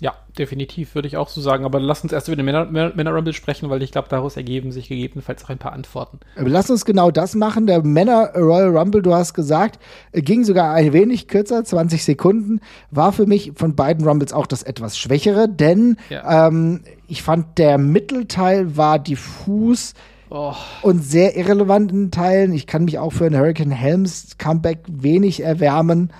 [0.02, 1.64] Ja, definitiv, würde ich auch so sagen.
[1.64, 4.72] Aber lass uns erst über den Männer, Männer Rumble sprechen, weil ich glaube, daraus ergeben
[4.72, 6.18] sich gegebenenfalls auch ein paar Antworten.
[6.34, 7.68] Lass uns genau das machen.
[7.68, 9.78] Der Männer Royal Rumble, du hast gesagt,
[10.12, 12.60] ging sogar ein wenig kürzer, 20 Sekunden,
[12.90, 16.48] war für mich von beiden Rumbles auch das etwas schwächere, denn ja.
[16.48, 19.94] ähm, ich fand, der Mittelteil war diffus.
[20.30, 20.56] Oh.
[20.82, 22.52] Und sehr irrelevant in Teilen.
[22.54, 26.10] Ich kann mich auch für ein Hurricane Helms Comeback wenig erwärmen.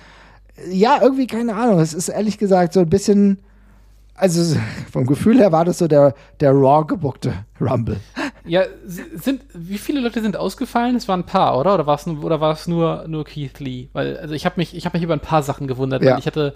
[0.71, 1.79] Ja, irgendwie keine Ahnung.
[1.79, 3.39] Es ist ehrlich gesagt so ein bisschen
[4.15, 4.59] also
[4.91, 7.97] vom Gefühl her war das so der, der raw gebuckte Rumble.
[8.45, 10.95] Ja, sind, wie viele Leute sind ausgefallen?
[10.95, 11.73] Es waren ein paar, oder?
[11.73, 13.87] Oder war es nur, oder war es nur, nur Keith Lee?
[13.93, 16.11] Weil, also ich habe mich, ich habe mich über ein paar Sachen gewundert, ja.
[16.11, 16.53] weil ich hatte,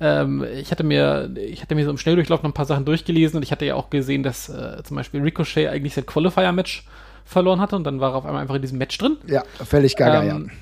[0.00, 3.36] ähm, ich hatte mir, ich hatte mir so im Schnelldurchlauf noch ein paar Sachen durchgelesen
[3.38, 6.86] und ich hatte ja auch gesehen, dass äh, zum Beispiel Ricochet eigentlich sein Qualifier-Match
[7.24, 9.16] verloren hatte und dann war er auf einmal einfach in diesem Match drin.
[9.26, 10.54] Ja, völlig gaga, ähm, ja.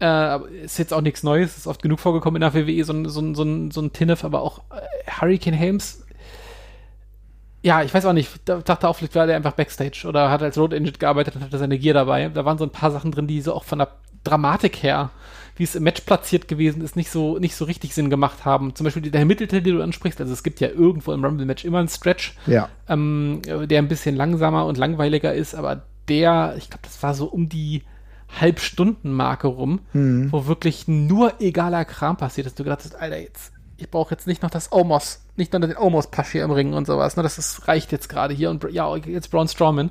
[0.00, 3.08] Äh, ist jetzt auch nichts Neues, ist oft genug vorgekommen in der WWE, so ein,
[3.08, 6.04] so ein, so ein, so ein Tinnef, aber auch äh, Hurricane Helms.
[7.62, 10.42] Ja, ich weiß auch nicht, da dachte auch, vielleicht war der einfach Backstage oder hat
[10.42, 12.28] als Road Agent gearbeitet und hatte seine Gear dabei.
[12.28, 13.88] Da waren so ein paar Sachen drin, die so auch von der
[14.22, 15.10] Dramatik her,
[15.56, 18.76] wie es im Match platziert gewesen ist, nicht so, nicht so richtig Sinn gemacht haben.
[18.76, 21.78] Zum Beispiel der Mittelteil, den du ansprichst, also es gibt ja irgendwo im Rumble-Match immer
[21.78, 22.68] einen Stretch, ja.
[22.88, 27.26] ähm, der ein bisschen langsamer und langweiliger ist, aber der, ich glaube, das war so
[27.26, 27.82] um die
[28.28, 30.30] Halbstunden-Marke rum, mhm.
[30.32, 32.58] wo wirklich nur egaler Kram passiert ist.
[32.58, 35.76] Du gedacht hast, Alter, jetzt, ich brauche jetzt nicht noch das Omos, nicht noch den
[35.76, 37.16] Omos-Pasch hier im Ring und sowas.
[37.16, 37.22] Ne?
[37.22, 39.90] Das ist, reicht jetzt gerade hier und ja, jetzt Braun Strowman.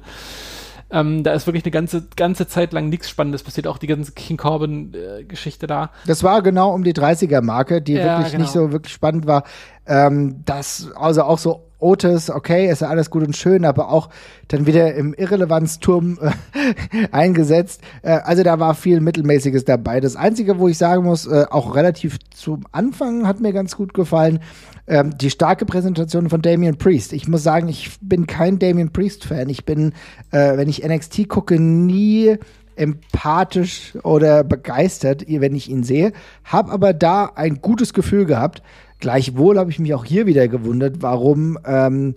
[0.90, 4.14] Ähm, da ist wirklich eine ganze, ganze Zeit lang nichts Spannendes passiert, auch die ganze
[4.14, 5.92] King Corbin-Geschichte äh, da.
[6.06, 8.44] Das war genau um die 30er-Marke, die ja, wirklich genau.
[8.44, 9.44] nicht so wirklich spannend war.
[9.86, 14.10] Ähm, das, also auch so Otis, okay, ist ja alles gut und schön, aber auch
[14.48, 17.82] dann wieder im Irrelevanzturm äh, eingesetzt.
[18.02, 20.00] Äh, also da war viel Mittelmäßiges dabei.
[20.00, 23.94] Das Einzige, wo ich sagen muss, äh, auch relativ zum Anfang hat mir ganz gut
[23.94, 24.40] gefallen,
[24.88, 27.14] ähm, die starke Präsentation von Damian Priest.
[27.14, 29.48] Ich muss sagen, ich bin kein Damian Priest-Fan.
[29.50, 29.94] Ich bin,
[30.32, 32.38] äh, wenn ich NXT gucke, nie
[32.78, 36.14] empathisch oder begeistert, wenn ich ihn sehe,
[36.44, 38.62] habe aber da ein gutes Gefühl gehabt.
[39.00, 42.16] Gleichwohl habe ich mich auch hier wieder gewundert, warum ähm,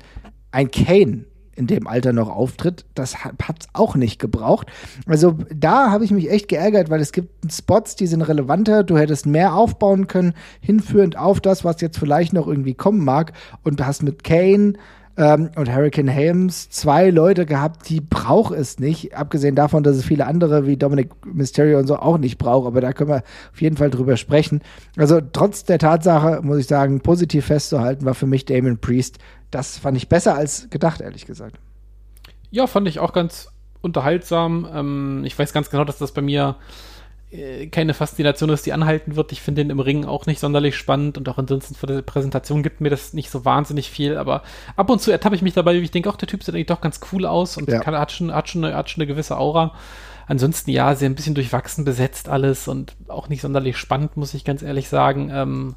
[0.50, 1.24] ein Kane
[1.60, 2.86] in dem Alter noch auftritt.
[2.94, 4.68] Das hat es auch nicht gebraucht.
[5.06, 8.82] Also da habe ich mich echt geärgert, weil es gibt Spots, die sind relevanter.
[8.82, 13.32] Du hättest mehr aufbauen können, hinführend auf das, was jetzt vielleicht noch irgendwie kommen mag.
[13.62, 14.74] Und du hast mit Kane
[15.16, 19.14] ähm, und Hurricane Helms zwei Leute gehabt, die braucht es nicht.
[19.14, 22.66] Abgesehen davon, dass es viele andere wie Dominic Mysterio und so auch nicht braucht.
[22.66, 24.60] Aber da können wir auf jeden Fall drüber sprechen.
[24.96, 29.18] Also trotz der Tatsache, muss ich sagen, positiv festzuhalten, war für mich Damon Priest.
[29.50, 31.56] Das fand ich besser als gedacht, ehrlich gesagt.
[32.50, 33.48] Ja, fand ich auch ganz
[33.80, 34.68] unterhaltsam.
[34.72, 36.56] Ähm, ich weiß ganz genau, dass das bei mir
[37.70, 39.30] keine Faszination ist, die anhalten wird.
[39.30, 42.64] Ich finde den im Ring auch nicht sonderlich spannend und auch ansonsten für die Präsentation
[42.64, 44.42] gibt mir das nicht so wahnsinnig viel, aber
[44.74, 46.66] ab und zu ertappe ich mich dabei, wie ich denke, auch der Typ sieht eigentlich
[46.66, 47.78] doch ganz cool aus und ja.
[47.78, 49.74] kann, hat, schon, hat, schon eine, hat schon eine gewisse Aura.
[50.26, 54.44] Ansonsten ja, sehr ein bisschen durchwachsen besetzt alles und auch nicht sonderlich spannend, muss ich
[54.44, 55.30] ganz ehrlich sagen.
[55.32, 55.74] Ähm,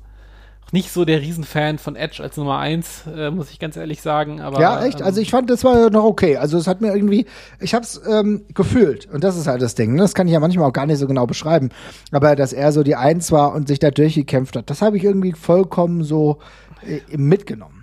[0.71, 4.41] nicht so der Riesenfan von Edge als Nummer 1, äh, muss ich ganz ehrlich sagen.
[4.41, 4.99] Aber, ja, echt.
[4.99, 6.37] Ähm, also ich fand, das war noch okay.
[6.37, 7.25] Also es hat mir irgendwie,
[7.59, 9.07] ich habe es ähm, gefühlt.
[9.11, 9.93] Und das ist halt das Ding.
[9.93, 10.01] Ne?
[10.01, 11.69] Das kann ich ja manchmal auch gar nicht so genau beschreiben.
[12.11, 15.03] Aber dass er so die Eins war und sich da durchgekämpft hat, das habe ich
[15.03, 16.39] irgendwie vollkommen so
[16.87, 17.82] äh, mitgenommen.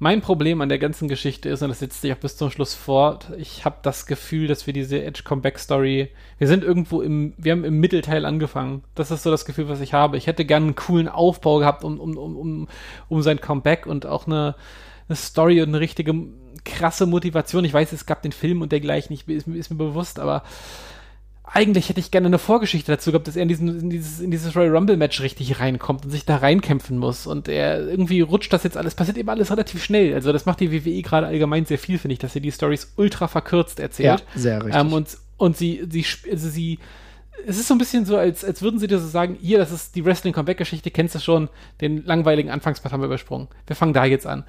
[0.00, 2.72] Mein Problem an der ganzen Geschichte ist, und das setzt sich auch bis zum Schluss
[2.72, 7.34] fort, ich habe das Gefühl, dass wir diese Edge Comeback Story, wir sind irgendwo im,
[7.36, 8.84] wir haben im Mittelteil angefangen.
[8.94, 10.16] Das ist so das Gefühl, was ich habe.
[10.16, 12.68] Ich hätte gerne einen coolen Aufbau gehabt um, um, um, um,
[13.08, 14.54] um sein Comeback und auch eine,
[15.08, 16.14] eine Story und eine richtige
[16.64, 17.64] krasse Motivation.
[17.64, 20.44] Ich weiß, es gab den Film und dergleichen, ich, ist, ist mir bewusst, aber
[21.52, 24.30] eigentlich hätte ich gerne eine Vorgeschichte dazu gehabt, dass er in, diesen, in, dieses, in
[24.30, 27.26] dieses Royal Rumble Match richtig reinkommt und sich da reinkämpfen muss.
[27.26, 30.14] Und er irgendwie rutscht das jetzt alles, passiert eben alles relativ schnell.
[30.14, 32.92] Also das macht die WWE gerade allgemein sehr viel, finde ich, dass sie die Stories
[32.96, 34.20] ultra verkürzt erzählt.
[34.20, 34.80] Ja, sehr richtig.
[34.80, 36.78] Ähm, und, und sie, sie, also sie,
[37.46, 39.72] es ist so ein bisschen so, als, als würden sie dir so sagen, hier, das
[39.72, 41.48] ist die Wrestling-Comeback-Geschichte, kennst du schon,
[41.80, 43.48] den langweiligen Anfangspart haben wir übersprungen.
[43.66, 44.44] Wir fangen da jetzt an.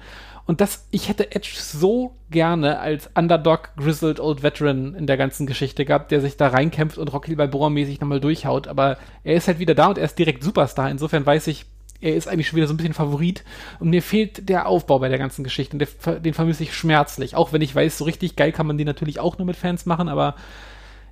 [0.46, 5.46] Und das, ich hätte Edge so gerne als Underdog Grizzled Old Veteran in der ganzen
[5.46, 8.66] Geschichte gehabt, der sich da reinkämpft und Rocky Balboa-mäßig nochmal durchhaut.
[8.66, 10.90] Aber er ist halt wieder da und er ist direkt Superstar.
[10.90, 11.66] Insofern weiß ich,
[12.00, 13.44] er ist eigentlich schon wieder so ein bisschen Favorit.
[13.78, 15.74] Und mir fehlt der Aufbau bei der ganzen Geschichte.
[15.74, 17.36] Und der, den vermisse ich schmerzlich.
[17.36, 19.86] Auch wenn ich weiß, so richtig geil kann man die natürlich auch nur mit Fans
[19.86, 20.34] machen, aber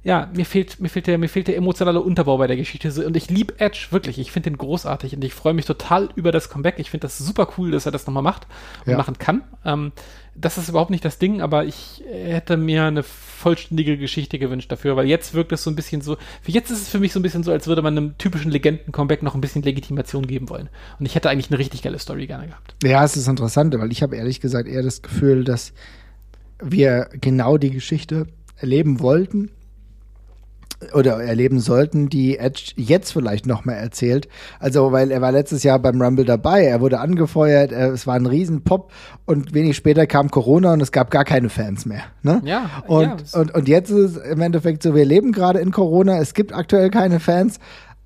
[0.03, 3.07] ja, mir fehlt, mir fehlt der, mir fehlt der emotionale Unterbau bei der Geschichte.
[3.07, 4.19] Und ich liebe Edge, wirklich.
[4.19, 6.77] Ich finde den großartig und ich freue mich total über das Comeback.
[6.79, 8.47] Ich finde das super cool, dass er das nochmal macht
[8.87, 8.97] und ja.
[8.97, 9.43] machen kann.
[9.65, 9.93] Ähm,
[10.35, 14.97] das ist überhaupt nicht das Ding, aber ich hätte mir eine vollständige Geschichte gewünscht dafür,
[14.97, 17.19] weil jetzt wirkt es so ein bisschen so, für jetzt ist es für mich so
[17.19, 20.69] ein bisschen so, als würde man einem typischen Legenden-Comeback noch ein bisschen Legitimation geben wollen.
[21.01, 22.77] Und ich hätte eigentlich eine richtig geile Story gerne gehabt.
[22.85, 25.73] Ja, es ist interessant, weil ich habe ehrlich gesagt eher das Gefühl, dass
[26.63, 29.51] wir genau die Geschichte erleben wollten
[30.95, 34.29] oder erleben sollten, die Edge jetzt vielleicht noch mal erzählt.
[34.61, 38.15] Also, weil er war letztes Jahr beim Rumble dabei, er wurde angefeuert, er, es war
[38.15, 38.93] ein Riesenpop
[39.25, 42.03] und wenig später kam Corona und es gab gar keine Fans mehr.
[42.23, 42.41] Ne?
[42.45, 43.41] Ja, und, ja.
[43.41, 46.53] Und, und jetzt ist es im Endeffekt so, wir leben gerade in Corona, es gibt
[46.53, 47.59] aktuell keine Fans,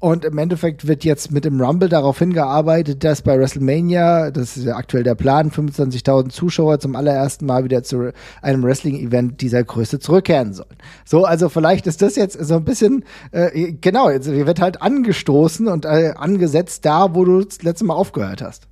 [0.03, 4.65] und im Endeffekt wird jetzt mit dem Rumble darauf hingearbeitet, dass bei WrestleMania, das ist
[4.65, 8.11] ja aktuell der Plan, 25.000 Zuschauer zum allerersten Mal wieder zu
[8.43, 10.77] einem Wrestling-Event dieser Größe zurückkehren sollen.
[11.05, 15.69] So, also vielleicht ist das jetzt so ein bisschen, äh, genau, jetzt wird halt angestoßen
[15.69, 18.72] und äh, angesetzt da, wo du das letzte Mal aufgehört hast.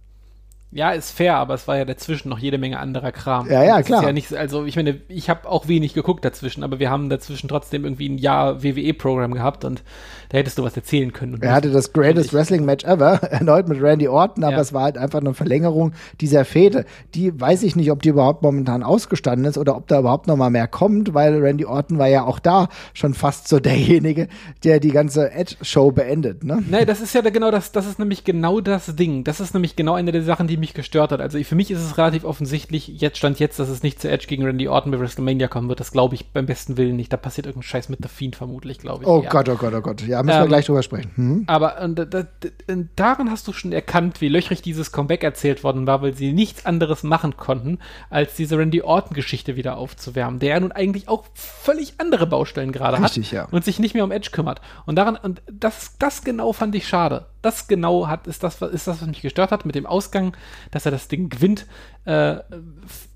[0.72, 3.50] Ja, ist fair, aber es war ja dazwischen noch jede Menge anderer Kram.
[3.50, 4.04] Ja, ja, klar.
[4.04, 7.48] ja nicht, also ich meine, ich habe auch wenig geguckt dazwischen, aber wir haben dazwischen
[7.48, 9.82] trotzdem irgendwie ein Jahr WWE-Programm gehabt und
[10.28, 11.42] da hättest du was erzählen können.
[11.42, 14.60] er hatte das greatest Wrestling-Match ever, erneut mit Randy Orton, aber ja.
[14.60, 16.84] es war halt einfach eine Verlängerung dieser Fehde.
[17.16, 20.36] Die weiß ich nicht, ob die überhaupt momentan ausgestanden ist oder ob da überhaupt noch
[20.36, 24.28] mal mehr kommt, weil Randy Orton war ja auch da schon fast so derjenige,
[24.62, 26.62] der die ganze Edge-Show beendet, ne?
[26.70, 29.24] Nee, das ist ja genau das, das ist nämlich genau das Ding.
[29.24, 31.20] Das ist nämlich genau eine der Sachen, die mich gestört hat.
[31.20, 34.26] Also für mich ist es relativ offensichtlich, jetzt stand jetzt, dass es nicht zu Edge
[34.28, 35.80] gegen Randy Orton bei WrestleMania kommen wird.
[35.80, 37.12] Das glaube ich beim besten Willen nicht.
[37.12, 39.08] Da passiert irgendein Scheiß mit The Fiend vermutlich, glaube ich.
[39.08, 39.28] Oh eher.
[39.30, 40.02] Gott, oh Gott, oh Gott.
[40.02, 41.10] Ja, müssen ähm, wir gleich drüber sprechen.
[41.16, 41.44] Mhm.
[41.46, 42.28] Aber und, und,
[42.68, 46.32] und, daran hast du schon erkannt, wie löchrig dieses Comeback erzählt worden war, weil sie
[46.32, 47.78] nichts anderes machen konnten,
[48.10, 53.00] als diese Randy Orton-Geschichte wieder aufzuwärmen, der ja nun eigentlich auch völlig andere Baustellen gerade
[53.00, 53.48] hat ja.
[53.50, 54.60] und sich nicht mehr um Edge kümmert.
[54.86, 57.26] Und daran, und das, das genau fand ich schade.
[57.42, 60.36] Das genau hat, ist das, ist das, was mich gestört hat mit dem Ausgang,
[60.70, 61.66] dass er das Ding gewinnt.
[62.04, 62.36] Äh,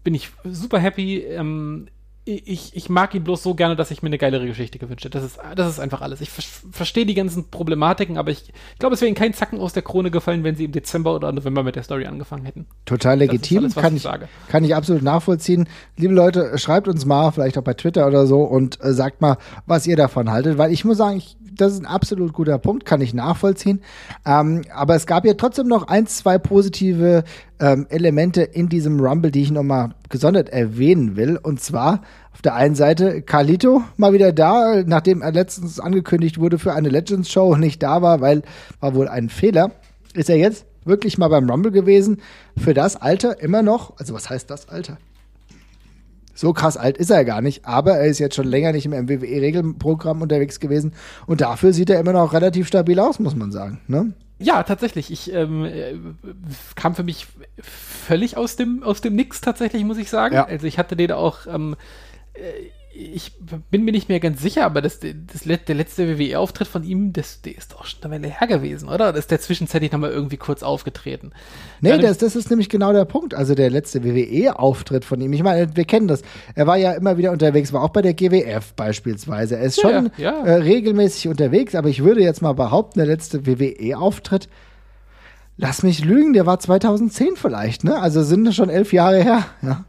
[0.03, 1.19] bin ich super happy.
[1.19, 1.89] Ähm,
[2.27, 5.19] ich, ich mag ihn bloß so gerne, dass ich mir eine geilere Geschichte gewünscht hätte.
[5.19, 6.23] Das ist, das ist einfach alles.
[6.23, 9.61] Ich ver verstehe die ganzen Problematiken, aber ich, ich glaube, es wäre ihnen kein Zacken
[9.61, 12.67] aus der Krone gefallen, wenn sie im Dezember oder November mit der Story angefangen hätten.
[12.87, 15.69] Total legitim, alles, kann, ich, ich kann ich absolut nachvollziehen.
[15.99, 19.37] Liebe Leute, schreibt uns mal, vielleicht auch bei Twitter oder so, und äh, sagt mal,
[19.67, 22.87] was ihr davon haltet, weil ich muss sagen, ich, das ist ein absolut guter Punkt,
[22.87, 23.83] kann ich nachvollziehen.
[24.25, 27.25] Ähm, aber es gab ja trotzdem noch ein, zwei positive
[27.61, 31.39] ähm, Elemente in diesem Rumble, die ich nochmal gesondert erwähnen will.
[31.43, 36.59] Und zwar auf der einen Seite Carlito mal wieder da, nachdem er letztens angekündigt wurde
[36.59, 38.43] für eine Legends Show und nicht da war, weil
[38.81, 39.71] war wohl ein Fehler.
[40.15, 42.21] Ist er jetzt wirklich mal beim Rumble gewesen?
[42.57, 44.99] Für das Alter immer noch, also was heißt das Alter?
[46.37, 48.93] So krass alt ist er gar nicht, aber er ist jetzt schon länger nicht im
[48.93, 50.93] MWWE-Regelprogramm unterwegs gewesen
[51.27, 53.81] und dafür sieht er immer noch relativ stabil aus, muss man sagen.
[53.87, 54.13] Ne?
[54.45, 55.11] Ja, tatsächlich.
[55.11, 55.95] Ich ähm, äh,
[56.75, 57.27] kam für mich
[57.61, 60.35] völlig aus dem aus dem Nix tatsächlich, muss ich sagen.
[60.35, 60.45] Ja.
[60.45, 61.77] Also ich hatte den auch ähm,
[62.35, 62.41] äh,
[62.97, 63.33] ich
[63.71, 67.43] bin mir nicht mehr ganz sicher, aber das, das, der letzte WWE-Auftritt von ihm, das,
[67.43, 69.13] der ist doch schon eine Weile her gewesen, oder?
[69.13, 71.33] Das ist der zwischenzeitlich nochmal irgendwie kurz aufgetreten.
[71.81, 73.35] Nee, das, das ist nämlich genau der Punkt.
[73.35, 75.33] Also der letzte WWE-Auftritt von ihm.
[75.33, 76.23] Ich meine, wir kennen das.
[76.55, 79.57] Er war ja immer wieder unterwegs, war auch bei der GWF beispielsweise.
[79.57, 80.45] Er ist ja, schon ja.
[80.45, 84.49] Äh, regelmäßig unterwegs, aber ich würde jetzt mal behaupten, der letzte WWE-Auftritt,
[85.57, 88.01] lass mich lügen, der war 2010 vielleicht, ne?
[88.01, 89.85] Also sind das schon elf Jahre her, ja.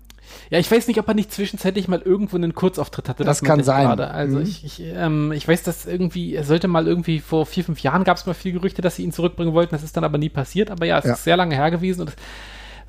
[0.50, 3.24] Ja, ich weiß nicht, ob er nicht zwischenzeitlich mal irgendwo einen Kurzauftritt hatte.
[3.24, 3.88] Das, das kann sein.
[3.88, 4.12] Gerade.
[4.12, 4.44] Also mhm.
[4.44, 8.04] ich, ich, ähm, ich weiß, dass irgendwie, er sollte mal irgendwie vor vier, fünf Jahren
[8.04, 9.76] gab es mal viele Gerüchte, dass sie ihn zurückbringen wollten.
[9.76, 10.72] Das ist dann aber nie passiert.
[10.72, 11.14] Aber ja, es ja.
[11.14, 12.16] ist sehr lange her gewesen und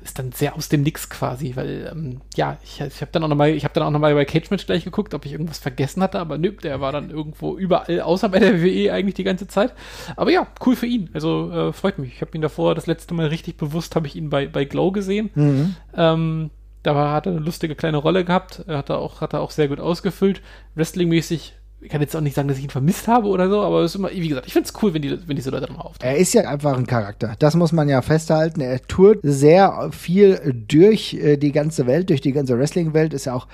[0.07, 3.27] ist dann sehr aus dem Nix quasi, weil ähm, ja, ich, ich habe dann auch
[3.27, 6.01] nochmal, ich habe dann auch nochmal bei Cage Match gleich geguckt, ob ich irgendwas vergessen
[6.01, 9.47] hatte, aber nö, der war dann irgendwo überall, außer bei der WWE eigentlich die ganze
[9.47, 9.73] Zeit.
[10.15, 11.09] Aber ja, cool für ihn.
[11.13, 12.13] Also äh, freut mich.
[12.13, 14.91] Ich habe ihn davor das letzte Mal richtig bewusst, habe ich ihn bei, bei Glow
[14.91, 15.29] gesehen.
[15.35, 15.75] Mhm.
[15.95, 16.49] Ähm,
[16.87, 18.63] da hat er eine lustige kleine Rolle gehabt.
[18.67, 20.41] Hat er auch, hat er auch sehr gut ausgefüllt.
[20.75, 23.81] Wrestling-mäßig ich kann jetzt auch nicht sagen, dass ich ihn vermisst habe oder so, aber
[23.81, 25.81] es ist immer, wie gesagt, ich finde es cool, wenn, die, wenn diese Leute mal
[25.81, 26.11] auftauchen.
[26.11, 27.35] Er ist ja einfach ein Charakter.
[27.37, 28.61] Das muss man ja festhalten.
[28.61, 33.13] Er tourt sehr viel durch äh, die ganze Welt, durch die ganze Wrestling-Welt.
[33.13, 33.47] Ist ja auch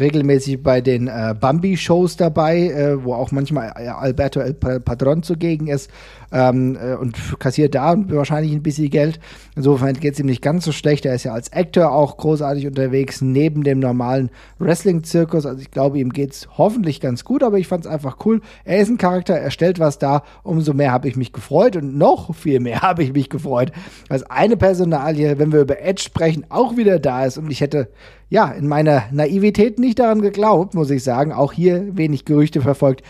[0.00, 5.66] regelmäßig bei den äh, Bambi-Shows dabei, äh, wo auch manchmal äh, Alberto El Padron zugegen
[5.66, 5.90] ist
[6.32, 9.20] ähm, äh, und kassiert da wahrscheinlich ein bisschen Geld.
[9.56, 11.04] Insofern geht es ihm nicht ganz so schlecht.
[11.04, 15.46] Er ist ja als Actor auch großartig unterwegs, neben dem normalen Wrestling-Zirkus.
[15.46, 18.40] Also ich glaube, ihm geht es hoffentlich ganz gut, aber ich fand es einfach cool.
[18.64, 20.22] Er ist ein Charakter, er stellt was da.
[20.42, 23.72] Umso mehr habe ich mich gefreut und noch viel mehr habe ich mich gefreut,
[24.08, 27.38] dass eine Personalie, wenn wir über Edge sprechen, auch wieder da ist.
[27.38, 27.88] Und ich hätte
[28.30, 31.32] ja, in meiner Naivität nicht daran geglaubt, muss ich sagen.
[31.32, 33.02] Auch hier wenig Gerüchte verfolgt.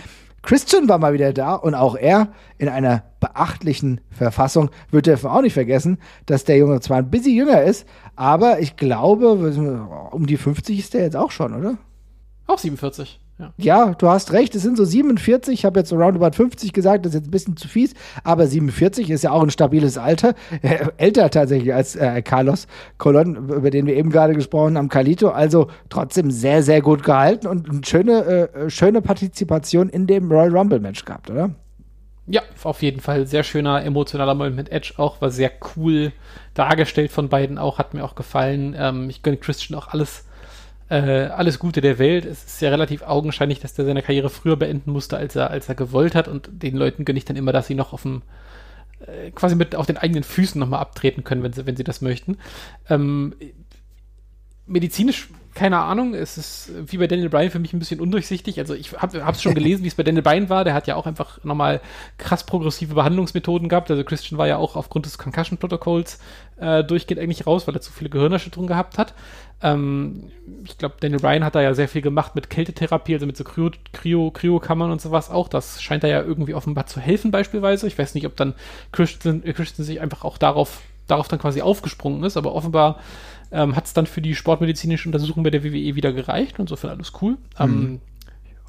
[0.43, 4.71] Christian war mal wieder da und auch er in einer beachtlichen Verfassung.
[4.91, 8.77] Wird dürfen auch nicht vergessen, dass der Junge zwar ein bisschen jünger ist, aber ich
[8.77, 9.29] glaube,
[10.11, 11.77] um die 50 ist der jetzt auch schon, oder?
[12.47, 13.21] Auch 47.
[13.41, 13.53] Ja.
[13.57, 17.07] ja, du hast recht, es sind so 47, ich habe jetzt so roundabout 50 gesagt,
[17.07, 20.35] das ist jetzt ein bisschen zu fies, aber 47 ist ja auch ein stabiles Alter,
[20.63, 22.67] äh, älter tatsächlich als äh, Carlos
[22.99, 27.47] Colon, über den wir eben gerade gesprochen haben, Calito, also trotzdem sehr, sehr gut gehalten
[27.47, 31.51] und eine schöne, äh, schöne Partizipation in dem Royal Rumble Match gehabt, oder?
[32.27, 33.27] Ja, auf jeden Fall.
[33.27, 36.13] Sehr schöner emotionaler Moment mit Edge auch, war sehr cool
[36.55, 38.77] dargestellt von beiden auch, hat mir auch gefallen.
[38.79, 40.27] Ähm, ich gönne Christian auch alles
[40.91, 42.27] äh, alles Gute der Welt.
[42.27, 45.69] Es ist ja relativ augenscheinlich, dass der seine Karriere früher beenden musste, als er, als
[45.69, 46.29] er gewollt hat.
[46.29, 48.23] Und den Leuten gönne ich dann immer, dass sie noch auf dem
[49.07, 52.01] äh, quasi mit auf den eigenen Füßen nochmal abtreten können, wenn sie, wenn sie das
[52.01, 52.39] möchten.
[52.89, 53.35] Ähm,
[54.67, 58.59] medizinisch keine Ahnung, es ist wie bei Daniel Bryan für mich ein bisschen undurchsichtig.
[58.59, 60.65] Also ich habe es schon gelesen, wie es bei Daniel Bryan war.
[60.65, 61.81] Der hat ja auch einfach nochmal
[62.19, 63.91] krass progressive Behandlungsmethoden gehabt.
[63.91, 66.21] Also Christian war ja auch aufgrund des Concussion-Protokolls
[66.61, 69.15] äh, durchgehend eigentlich raus, weil er zu viele Gehirnerschütterungen gehabt hat.
[69.63, 70.31] Ähm,
[70.65, 73.45] ich glaube, Daniel Bryan hat da ja sehr viel gemacht mit Kältetherapie, also mit so
[73.45, 75.49] Kryo, Kryo, Kryokammern und sowas auch.
[75.49, 77.89] Das scheint da ja irgendwie offenbar zu helfen beispielsweise.
[77.89, 78.55] Ich weiß nicht, ob dann
[78.93, 83.01] Christian, Christian sich einfach auch darauf, darauf dann quasi aufgesprungen ist, aber offenbar
[83.53, 86.57] ähm, hat es dann für die sportmedizinische Untersuchung bei der WWE wieder gereicht.
[86.59, 87.33] Insofern alles cool.
[87.33, 87.39] Mhm.
[87.59, 88.01] Ähm,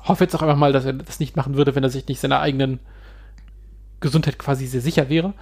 [0.03, 2.19] hoffe jetzt auch einfach mal, dass er das nicht machen würde, wenn er sich nicht
[2.19, 2.79] seiner eigenen
[3.99, 5.33] Gesundheit quasi sehr sicher wäre.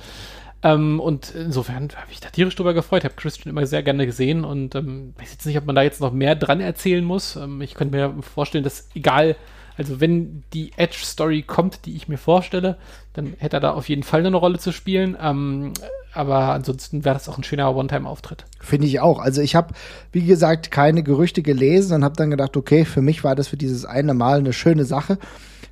[0.62, 3.06] Ähm, und insofern habe ich da tierisch drüber gefreut.
[3.06, 6.02] Habe Christian immer sehr gerne gesehen und ähm, weiß jetzt nicht, ob man da jetzt
[6.02, 7.38] noch mehr dran erzählen muss.
[7.38, 9.38] Ähm, ich könnte mir vorstellen, dass egal,
[9.80, 12.78] also wenn die Edge-Story kommt, die ich mir vorstelle,
[13.14, 15.18] dann hätte er da auf jeden Fall eine Rolle zu spielen.
[15.20, 15.72] Ähm,
[16.14, 18.46] aber ansonsten wäre das auch ein schöner One-Time-Auftritt.
[18.60, 19.20] Finde ich auch.
[19.20, 19.74] Also ich habe,
[20.12, 23.56] wie gesagt, keine Gerüchte gelesen und habe dann gedacht, okay, für mich war das für
[23.56, 25.18] dieses eine Mal eine schöne Sache.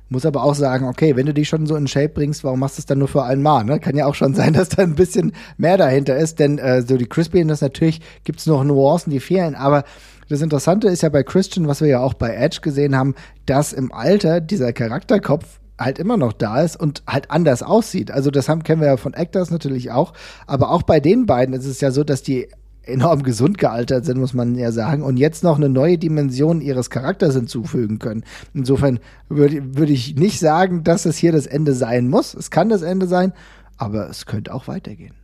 [0.08, 2.78] Muss aber auch sagen, okay, wenn du dich schon so in Shape bringst, warum machst
[2.78, 3.64] du es dann nur für einmal?
[3.64, 3.78] Ne?
[3.78, 6.96] Kann ja auch schon sein, dass da ein bisschen mehr dahinter ist, denn äh, so
[6.96, 9.84] die Crispy, das natürlich gibt's noch Nuancen, die fehlen, aber
[10.28, 13.14] das Interessante ist ja bei Christian, was wir ja auch bei Edge gesehen haben,
[13.46, 18.10] dass im Alter dieser Charakterkopf halt immer noch da ist und halt anders aussieht.
[18.10, 20.12] Also das haben, kennen wir ja von Actors natürlich auch.
[20.46, 22.48] Aber auch bei den beiden ist es ja so, dass die
[22.82, 26.90] enorm gesund gealtert sind, muss man ja sagen, und jetzt noch eine neue Dimension ihres
[26.90, 28.24] Charakters hinzufügen können.
[28.54, 28.98] Insofern
[29.28, 32.34] würde würd ich nicht sagen, dass es hier das Ende sein muss.
[32.34, 33.32] Es kann das Ende sein,
[33.76, 35.14] aber es könnte auch weitergehen.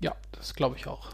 [0.00, 1.10] Ja, das glaube ich auch.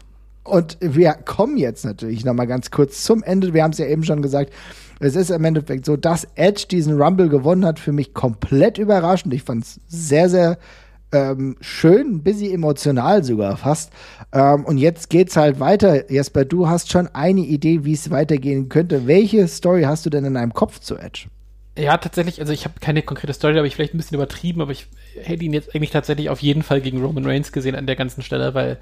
[0.47, 3.53] Und wir kommen jetzt natürlich noch mal ganz kurz zum Ende.
[3.53, 4.53] Wir haben es ja eben schon gesagt.
[4.99, 9.33] Es ist im Endeffekt so, dass Edge diesen Rumble gewonnen hat, für mich komplett überraschend.
[9.33, 10.57] Ich fand es sehr, sehr
[11.11, 13.91] ähm, schön, ein bisschen emotional sogar fast.
[14.31, 16.11] Ähm, und jetzt geht's halt weiter.
[16.11, 19.05] Jesper, du hast schon eine Idee, wie es weitergehen könnte.
[19.05, 21.27] Welche Story hast du denn in deinem Kopf zu Edge?
[21.77, 24.61] Ja, tatsächlich, also ich habe keine konkrete Story, da habe ich vielleicht ein bisschen übertrieben,
[24.61, 24.87] aber ich
[25.21, 28.23] hätte ihn jetzt eigentlich tatsächlich auf jeden Fall gegen Roman Reigns gesehen an der ganzen
[28.23, 28.79] Stelle, weil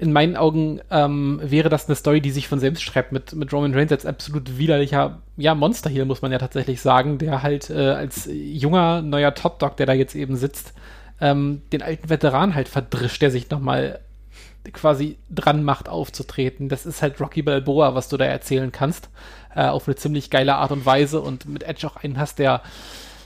[0.00, 3.52] in meinen Augen ähm, wäre das eine Story, die sich von selbst schreibt, mit, mit
[3.52, 7.68] Roman Reigns als absolut widerlicher, ja, Monster hier, muss man ja tatsächlich sagen, der halt
[7.68, 10.72] äh, als junger, neuer Top-Dog, der da jetzt eben sitzt,
[11.20, 14.00] ähm, den alten Veteran halt verdrischt, der sich nochmal
[14.72, 16.70] quasi dran macht, aufzutreten.
[16.70, 19.10] Das ist halt Rocky Balboa, was du da erzählen kannst,
[19.54, 22.62] äh, auf eine ziemlich geile Art und Weise und mit Edge auch einen hast, der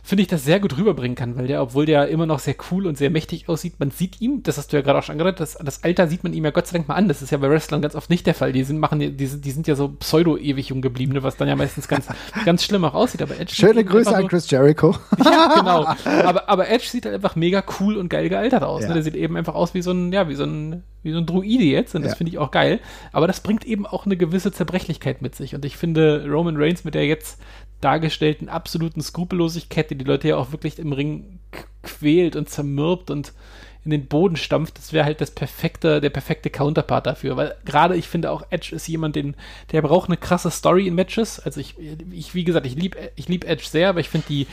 [0.05, 2.87] finde ich, das sehr gut rüberbringen kann, weil der, obwohl der immer noch sehr cool
[2.87, 5.41] und sehr mächtig aussieht, man sieht ihm, das hast du ja gerade auch schon angedeutet,
[5.41, 7.09] das, das Alter sieht man ihm ja Gott sei Dank mal an.
[7.09, 8.53] Das ist ja bei Wrestlern ganz oft nicht der Fall.
[8.53, 11.57] Die sind, machen, die, die, die sind ja so pseudo-ewig jung gebliebene, was dann ja
[11.57, 12.07] meistens ganz,
[12.45, 13.23] ganz schlimm auch aussieht.
[13.23, 14.95] Aber Edge Schöne Grüße an Chris Jericho.
[15.25, 15.87] Ja, genau.
[16.25, 18.83] Aber, aber Edge sieht halt einfach mega cool und geil gealtert aus.
[18.83, 18.83] Ne?
[18.83, 18.89] Ja.
[18.89, 18.95] Ne?
[18.95, 21.27] Der sieht eben einfach aus wie so ein, ja, wie so ein, wie so ein
[21.27, 22.17] Druide jetzt und das ja.
[22.17, 22.81] finde ich auch geil.
[23.13, 26.85] Aber das bringt eben auch eine gewisse Zerbrechlichkeit mit sich und ich finde Roman Reigns
[26.85, 27.41] mit der jetzt
[27.85, 31.39] dargestellten absoluten Skrupellosigkeit, die die Leute ja auch wirklich im Ring
[31.83, 33.33] quält und zermürbt und
[33.85, 37.37] in den Boden stampft, das wäre halt das perfekte, der perfekte Counterpart dafür.
[37.37, 39.37] Weil gerade ich finde auch Edge ist jemand, den,
[39.73, 41.39] der braucht eine krasse Story in Matches.
[41.39, 41.75] Also ich,
[42.11, 44.47] ich wie gesagt, ich liebe ich lieb Edge sehr, aber ich finde die,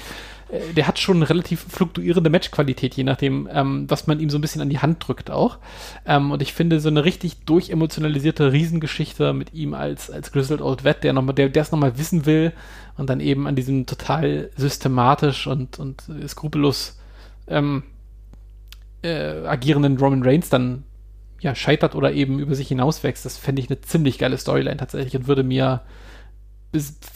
[0.75, 4.41] der hat schon eine relativ fluktuierende Matchqualität, je nachdem, ähm, was man ihm so ein
[4.41, 5.57] bisschen an die Hand drückt auch.
[6.05, 10.83] Ähm, und ich finde so eine richtig durchemotionalisierte Riesengeschichte mit ihm als, als Grizzled Old
[10.83, 12.51] Vet, der nochmal, der, der es nochmal wissen will
[12.97, 16.99] und dann eben an diesem total systematisch und, und skrupellos
[17.47, 17.83] ähm,
[19.03, 20.83] äh, agierenden Roman Reigns dann
[21.39, 25.15] ja scheitert oder eben über sich hinauswächst, das fände ich eine ziemlich geile Storyline tatsächlich
[25.15, 25.81] und würde mir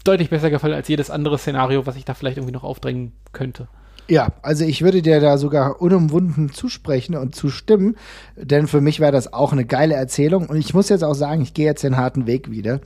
[0.03, 3.67] deutlich besser gefallen als jedes andere Szenario, was ich da vielleicht irgendwie noch aufdrängen könnte.
[4.07, 7.95] Ja, also ich würde dir da sogar unumwunden zusprechen und zustimmen,
[8.35, 11.41] denn für mich wäre das auch eine geile Erzählung und ich muss jetzt auch sagen,
[11.41, 12.81] ich gehe jetzt den harten Weg wieder.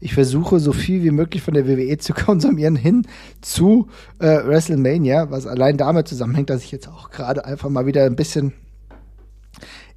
[0.00, 3.06] Ich versuche so viel wie möglich von der WWE zu konsumieren hin
[3.40, 3.88] zu
[4.18, 8.16] äh, WrestleMania, was allein damit zusammenhängt, dass ich jetzt auch gerade einfach mal wieder ein
[8.16, 8.52] bisschen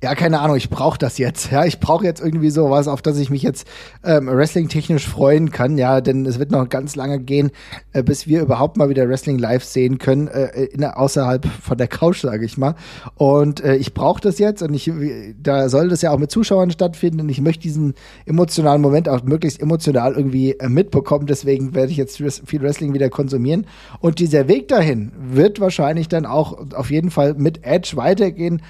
[0.03, 1.51] ja, keine Ahnung, ich brauche das jetzt.
[1.51, 3.67] Ja, ich brauche jetzt irgendwie sowas, auf das ich mich jetzt
[4.03, 5.77] ähm, wrestling-technisch freuen kann.
[5.77, 7.51] Ja, denn es wird noch ganz lange gehen,
[7.93, 11.87] äh, bis wir überhaupt mal wieder Wrestling live sehen können, äh, in, außerhalb von der
[11.87, 12.73] Couch, sage ich mal.
[13.13, 14.91] Und äh, ich brauche das jetzt und ich,
[15.39, 17.93] da soll das ja auch mit Zuschauern stattfinden und ich möchte diesen
[18.25, 21.27] emotionalen Moment auch möglichst emotional irgendwie äh, mitbekommen.
[21.27, 23.67] Deswegen werde ich jetzt viel Wrestling wieder konsumieren.
[23.99, 28.63] Und dieser Weg dahin wird wahrscheinlich dann auch auf jeden Fall mit Edge weitergehen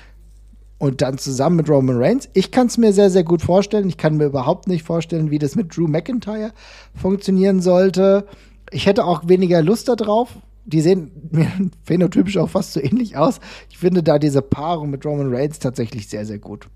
[0.82, 2.28] und dann zusammen mit Roman Reigns.
[2.34, 3.88] Ich kann es mir sehr, sehr gut vorstellen.
[3.88, 6.54] Ich kann mir überhaupt nicht vorstellen, wie das mit Drew McIntyre
[7.00, 8.26] funktionieren sollte.
[8.72, 10.30] Ich hätte auch weniger Lust darauf.
[10.66, 11.52] Die sehen mir
[11.84, 13.40] phänotypisch auch fast so ähnlich aus.
[13.70, 16.68] Ich finde da diese Paarung mit Roman Reigns tatsächlich sehr, sehr gut.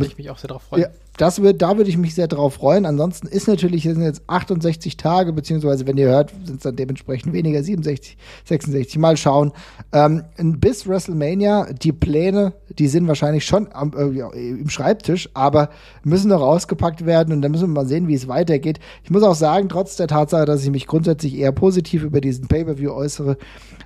[0.00, 0.82] Würde ich mich auch sehr darauf freuen.
[0.82, 2.84] Ja, das wird, da würde ich mich sehr drauf freuen.
[2.84, 7.32] Ansonsten ist natürlich, sind jetzt 68 Tage, beziehungsweise wenn ihr hört, sind es dann dementsprechend
[7.32, 8.98] weniger, 67, 66.
[8.98, 9.52] Mal schauen.
[9.92, 15.70] Ähm, bis WrestleMania, die Pläne, die sind wahrscheinlich schon am, äh, im Schreibtisch, aber
[16.04, 18.78] müssen noch rausgepackt werden und dann müssen wir mal sehen, wie es weitergeht.
[19.02, 22.46] Ich muss auch sagen, trotz der Tatsache, dass ich mich grundsätzlich eher positiv über diesen
[22.48, 23.38] Pay-Per-View äußere,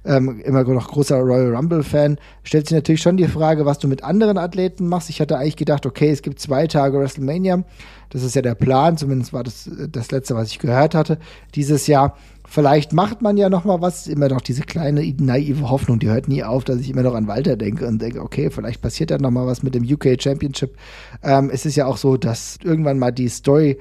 [0.05, 4.03] ähm, immer noch großer Royal Rumble-Fan, stellt sich natürlich schon die Frage, was du mit
[4.05, 5.11] anderen Athleten machst.
[5.11, 7.65] Ich hatte eigentlich gedacht, okay, es gibt zwei Tage WrestleMania.
[8.11, 11.19] Das ist ja der Plan, zumindest war das äh, das letzte, was ich gehört hatte
[11.55, 12.17] dieses Jahr.
[12.47, 16.27] Vielleicht macht man ja noch mal was, immer noch diese kleine naive Hoffnung, die hört
[16.27, 19.19] nie auf, dass ich immer noch an Walter denke und denke, okay, vielleicht passiert da
[19.19, 20.77] noch mal was mit dem UK Championship.
[21.23, 23.79] Ähm, es ist ja auch so, dass irgendwann mal die Story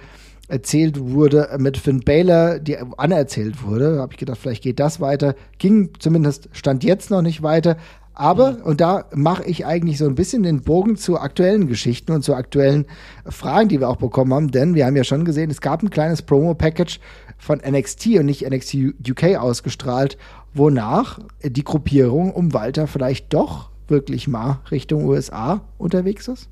[0.49, 3.99] erzählt wurde mit Finn Baylor, die anerzählt wurde.
[3.99, 5.35] Habe ich gedacht, vielleicht geht das weiter.
[5.57, 7.77] Ging zumindest stand jetzt noch nicht weiter.
[8.13, 12.21] Aber, und da mache ich eigentlich so ein bisschen den Bogen zu aktuellen Geschichten und
[12.21, 12.85] zu aktuellen
[13.25, 15.89] Fragen, die wir auch bekommen haben, denn wir haben ja schon gesehen, es gab ein
[15.89, 16.99] kleines Promo-Package
[17.37, 18.75] von NXT und nicht NXT
[19.09, 20.17] UK ausgestrahlt,
[20.53, 26.49] wonach die Gruppierung um Walter vielleicht doch wirklich mal Richtung USA unterwegs ist?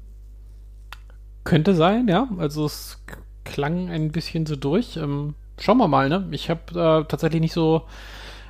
[1.43, 2.30] Könnte sein, ja.
[2.38, 3.00] Also es
[3.48, 4.98] klang ein bisschen so durch.
[4.98, 6.28] Ähm, schauen wir mal, ne?
[6.32, 7.84] Ich habe äh, tatsächlich nicht so.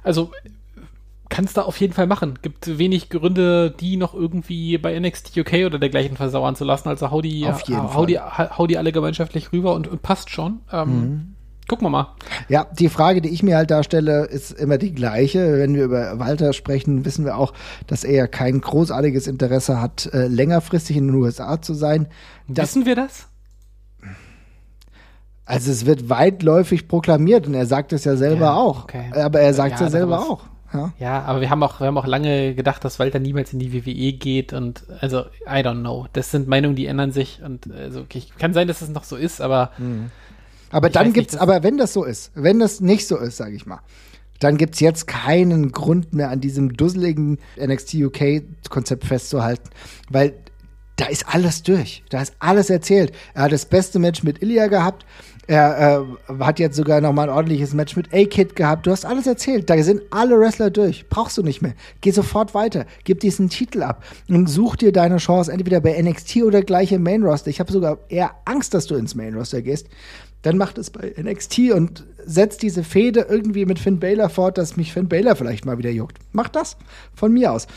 [0.04, 0.32] Also
[1.30, 2.40] kann es da auf jeden Fall machen.
[2.42, 6.88] Gibt wenig Gründe, die noch irgendwie bei NXT UK oder dergleichen versauern zu lassen.
[6.88, 10.30] Also hau die, auf jeden hau, die, hau die alle gemeinschaftlich rüber und, und passt
[10.30, 10.62] schon.
[10.72, 11.34] Ähm, mhm.
[11.68, 12.16] Gucken wir mal.
[12.48, 15.58] Ja, die Frage, die ich mir halt darstelle, ist immer die gleiche.
[15.58, 17.52] Wenn wir über Walter sprechen, wissen wir auch,
[17.88, 22.08] dass er kein großartiges Interesse hat, äh, längerfristig in den USA zu sein.
[22.48, 23.28] Das, wissen wir das?
[25.48, 28.84] Also es wird weitläufig proklamiert und er sagt es ja selber ja, auch.
[28.84, 29.12] Okay.
[29.14, 30.44] Aber er sagt es ja, ja selber auch.
[30.74, 30.94] Ja.
[31.00, 33.72] ja, aber wir haben auch, wir haben auch lange gedacht, dass Walter niemals in die
[33.72, 36.08] WWE geht und also I don't know.
[36.12, 39.16] Das sind Meinungen, die ändern sich und also okay, kann sein, dass es noch so
[39.16, 40.12] ist, aber mhm.
[40.70, 43.56] aber dann gibt's, nicht, aber wenn das so ist, wenn das nicht so ist, sage
[43.56, 43.80] ich mal,
[44.42, 49.70] dann gibt's jetzt keinen Grund mehr an diesem dusseligen NXT UK Konzept festzuhalten,
[50.10, 50.34] weil
[50.98, 52.04] da ist alles durch.
[52.10, 53.14] Da ist alles erzählt.
[53.34, 55.06] Er hat das beste Match mit Ilya gehabt.
[55.48, 58.86] Er äh, hat jetzt sogar noch mal ein ordentliches Match mit A-Kid gehabt.
[58.86, 59.70] Du hast alles erzählt.
[59.70, 61.08] Da sind alle Wrestler durch.
[61.08, 61.74] Brauchst du nicht mehr.
[62.02, 62.86] Geh sofort weiter.
[63.06, 67.04] Gib diesen Titel ab und such dir deine Chance entweder bei NXT oder gleich im
[67.04, 67.50] Main Roster.
[67.50, 69.88] Ich habe sogar eher Angst, dass du ins Main Roster gehst.
[70.42, 74.76] Dann mach das bei NXT und setz diese Fehde irgendwie mit Finn Balor fort, dass
[74.76, 76.20] mich Finn Balor vielleicht mal wieder juckt.
[76.34, 76.76] Mach das
[77.16, 77.68] von mir aus.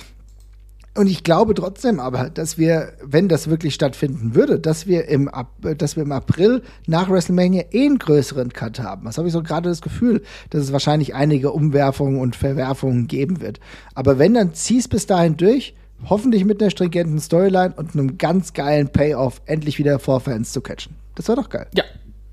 [0.96, 5.30] Und ich glaube trotzdem aber, dass wir, wenn das wirklich stattfinden würde, dass wir im,
[5.60, 9.04] dass wir im April nach WrestleMania eh einen größeren Cut haben.
[9.04, 13.40] Das habe ich so gerade das Gefühl, dass es wahrscheinlich einige Umwerfungen und Verwerfungen geben
[13.40, 13.60] wird.
[13.94, 15.74] Aber wenn, dann zieh's bis dahin durch,
[16.08, 20.60] hoffentlich mit einer stringenten Storyline und einem ganz geilen Payoff endlich wieder vor Fans zu
[20.60, 20.96] catchen.
[21.14, 21.68] Das wäre doch geil.
[21.74, 21.84] Ja,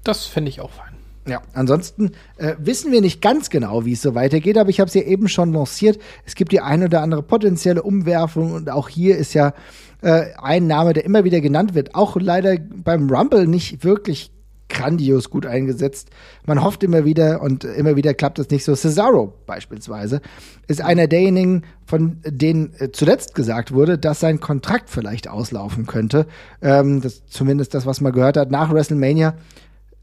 [0.03, 0.97] das fände ich auch fein.
[1.28, 4.88] Ja, ansonsten äh, wissen wir nicht ganz genau, wie es so weitergeht, aber ich habe
[4.88, 5.99] es ja eben schon lanciert.
[6.25, 9.53] Es gibt die ein oder andere potenzielle Umwerfung und auch hier ist ja
[10.01, 14.32] äh, ein Name, der immer wieder genannt wird, auch leider beim Rumble nicht wirklich
[14.69, 16.09] grandios gut eingesetzt.
[16.45, 18.75] Man hofft immer wieder und immer wieder klappt es nicht so.
[18.75, 20.21] Cesaro beispielsweise
[20.67, 26.28] ist einer derjenigen, von denen äh, zuletzt gesagt wurde, dass sein Kontrakt vielleicht auslaufen könnte.
[26.61, 29.36] Ähm, das zumindest das, was man gehört hat nach WrestleMania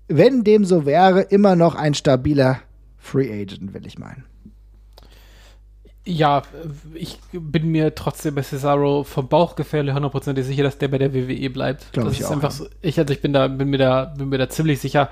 [0.09, 2.61] wenn dem so wäre, immer noch ein stabiler
[2.99, 4.25] Free Agent, will ich meinen.
[6.07, 6.43] Ja,
[6.95, 11.49] ich bin mir trotzdem bei Cesaro vom Bauchgefühl hundertprozentig sicher, dass der bei der WWE
[11.49, 11.93] bleibt.
[11.93, 14.29] Glaube ich ist auch, einfach so, ich, also ich bin da, bin mir da, bin
[14.29, 15.09] mir da ziemlich sicher.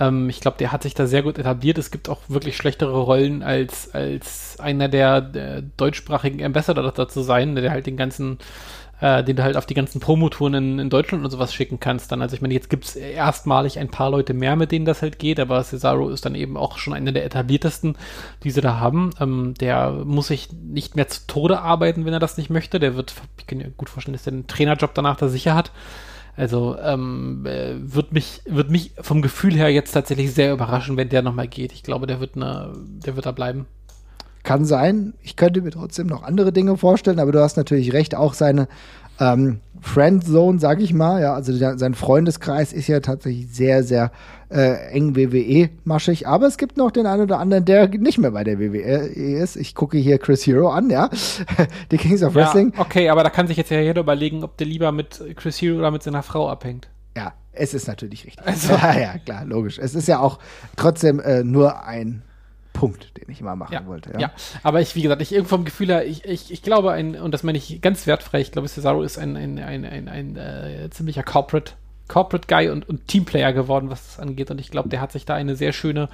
[0.00, 1.78] Ähm, ich glaube, der hat sich da sehr gut etabliert.
[1.78, 7.54] Es gibt auch wirklich schlechtere Rollen als, als einer der, der deutschsprachigen Ambassador dazu sein,
[7.54, 8.38] der halt den ganzen
[9.02, 12.12] äh, den du halt auf die ganzen Promotouren in, in Deutschland und sowas schicken kannst.
[12.12, 15.18] Dann, also ich meine, jetzt gibt's erstmalig ein paar Leute mehr, mit denen das halt
[15.18, 17.96] geht, aber Cesaro ist dann eben auch schon einer der etabliertesten,
[18.44, 19.10] die sie da haben.
[19.20, 22.78] Ähm, der muss sich nicht mehr zu Tode arbeiten, wenn er das nicht möchte.
[22.78, 25.72] Der wird, ich kann mir gut vorstellen, dass der einen Trainerjob danach da sicher hat.
[26.36, 31.08] Also ähm, äh, wird mich wird mich vom Gefühl her jetzt tatsächlich sehr überraschen, wenn
[31.08, 31.72] der nochmal geht.
[31.72, 32.72] Ich glaube, der wird ne,
[33.04, 33.66] der wird da bleiben.
[34.42, 35.14] Kann sein.
[35.22, 38.68] Ich könnte mir trotzdem noch andere Dinge vorstellen, aber du hast natürlich recht, auch seine
[39.20, 44.12] ähm, Friendzone, sag ich mal, ja, also der, sein Freundeskreis ist ja tatsächlich sehr, sehr
[44.48, 48.44] äh, eng WWE-maschig, aber es gibt noch den einen oder anderen, der nicht mehr bei
[48.44, 49.56] der WWE ist.
[49.56, 51.10] Ich gucke hier Chris Hero an, ja,
[51.90, 52.72] die Kings of Wrestling.
[52.74, 55.60] Ja, okay, aber da kann sich jetzt ja jeder überlegen, ob der lieber mit Chris
[55.60, 56.88] Hero oder mit seiner Frau abhängt.
[57.16, 58.46] Ja, es ist natürlich richtig.
[58.46, 58.72] Also.
[58.82, 59.78] Ja, ja, klar, logisch.
[59.78, 60.38] Es ist ja auch
[60.76, 62.22] trotzdem äh, nur ein
[62.72, 64.12] Punkt, den ich immer machen ja, wollte.
[64.12, 64.20] Ja.
[64.20, 64.32] ja.
[64.62, 67.32] aber ich, wie gesagt, ich irgendwo vom Gefühl her, ich, ich, ich glaube, ein, und
[67.32, 70.88] das meine ich ganz wertfrei, ich glaube, Cesaro ist ein, ein, ein, ein, ein äh,
[70.90, 71.72] ziemlicher Corporate,
[72.08, 74.50] Corporate Guy und, und Teamplayer geworden, was das angeht.
[74.50, 76.08] Und ich glaube, der hat sich da eine sehr schöne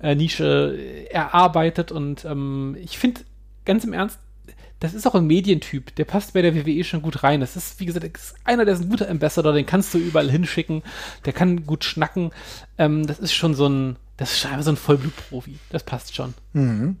[0.00, 0.76] äh, Nische
[1.10, 1.92] erarbeitet.
[1.92, 3.22] Und ähm, ich finde,
[3.64, 4.18] ganz im Ernst,
[4.80, 7.40] das ist auch ein Medientyp, der passt bei der WWE schon gut rein.
[7.40, 10.30] Das ist, wie gesagt, ist einer, der ist ein guter Ambassador, den kannst du überall
[10.30, 10.82] hinschicken,
[11.24, 12.30] der kann gut schnacken.
[12.78, 15.58] Ähm, das ist schon so ein, das ist einfach so ein Vollblutprofi.
[15.70, 16.34] Das passt schon.
[16.52, 16.96] Mhm.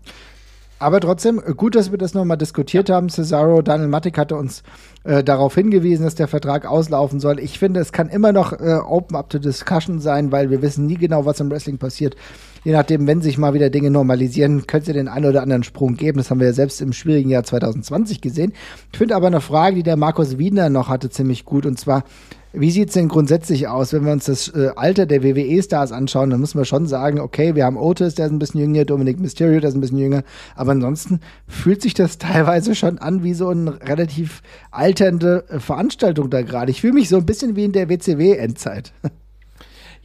[0.80, 3.08] Aber trotzdem, gut, dass wir das nochmal diskutiert haben.
[3.08, 4.62] Cesaro, Daniel Mattek hatte uns
[5.02, 7.40] äh, darauf hingewiesen, dass der Vertrag auslaufen soll.
[7.40, 10.86] Ich finde, es kann immer noch äh, open up to discussion sein, weil wir wissen
[10.86, 12.14] nie genau, was im Wrestling passiert.
[12.62, 15.96] Je nachdem, wenn sich mal wieder Dinge normalisieren, könnte es den einen oder anderen Sprung
[15.96, 16.18] geben.
[16.18, 18.52] Das haben wir ja selbst im schwierigen Jahr 2020 gesehen.
[18.92, 21.66] Ich finde aber eine Frage, die der Markus Wiener noch hatte, ziemlich gut.
[21.66, 22.04] Und zwar,
[22.52, 26.30] wie sieht es denn grundsätzlich aus, wenn wir uns das äh, Alter der WWE-Stars anschauen?
[26.30, 29.20] Dann müssen wir schon sagen, okay, wir haben Otis, der ist ein bisschen jünger, Dominic
[29.20, 30.22] Mysterio, der ist ein bisschen jünger.
[30.54, 36.30] Aber ansonsten fühlt sich das teilweise schon an wie so eine relativ alternde äh, Veranstaltung
[36.30, 36.70] da gerade.
[36.70, 38.92] Ich fühle mich so ein bisschen wie in der WCW-Endzeit.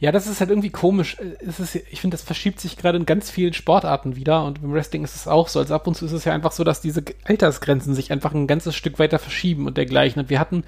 [0.00, 1.16] Ja, das ist halt irgendwie komisch.
[1.46, 4.72] Es ist, ich finde, das verschiebt sich gerade in ganz vielen Sportarten wieder und beim
[4.72, 5.60] Wrestling ist es auch so.
[5.60, 8.46] Also ab und zu ist es ja einfach so, dass diese Altersgrenzen sich einfach ein
[8.46, 10.20] ganzes Stück weiter verschieben und dergleichen.
[10.20, 10.64] Und wir hatten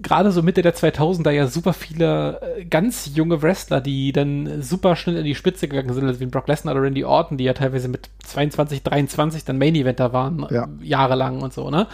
[0.00, 4.96] gerade so Mitte der 2000er ja super viele äh, ganz junge Wrestler, die dann super
[4.96, 7.52] schnell in die Spitze gegangen sind, also wie Brock Lesnar oder Randy Orton, die ja
[7.52, 10.68] teilweise mit 22, 23 dann Main Eventer waren, ja.
[10.82, 11.86] jahrelang und so, ne?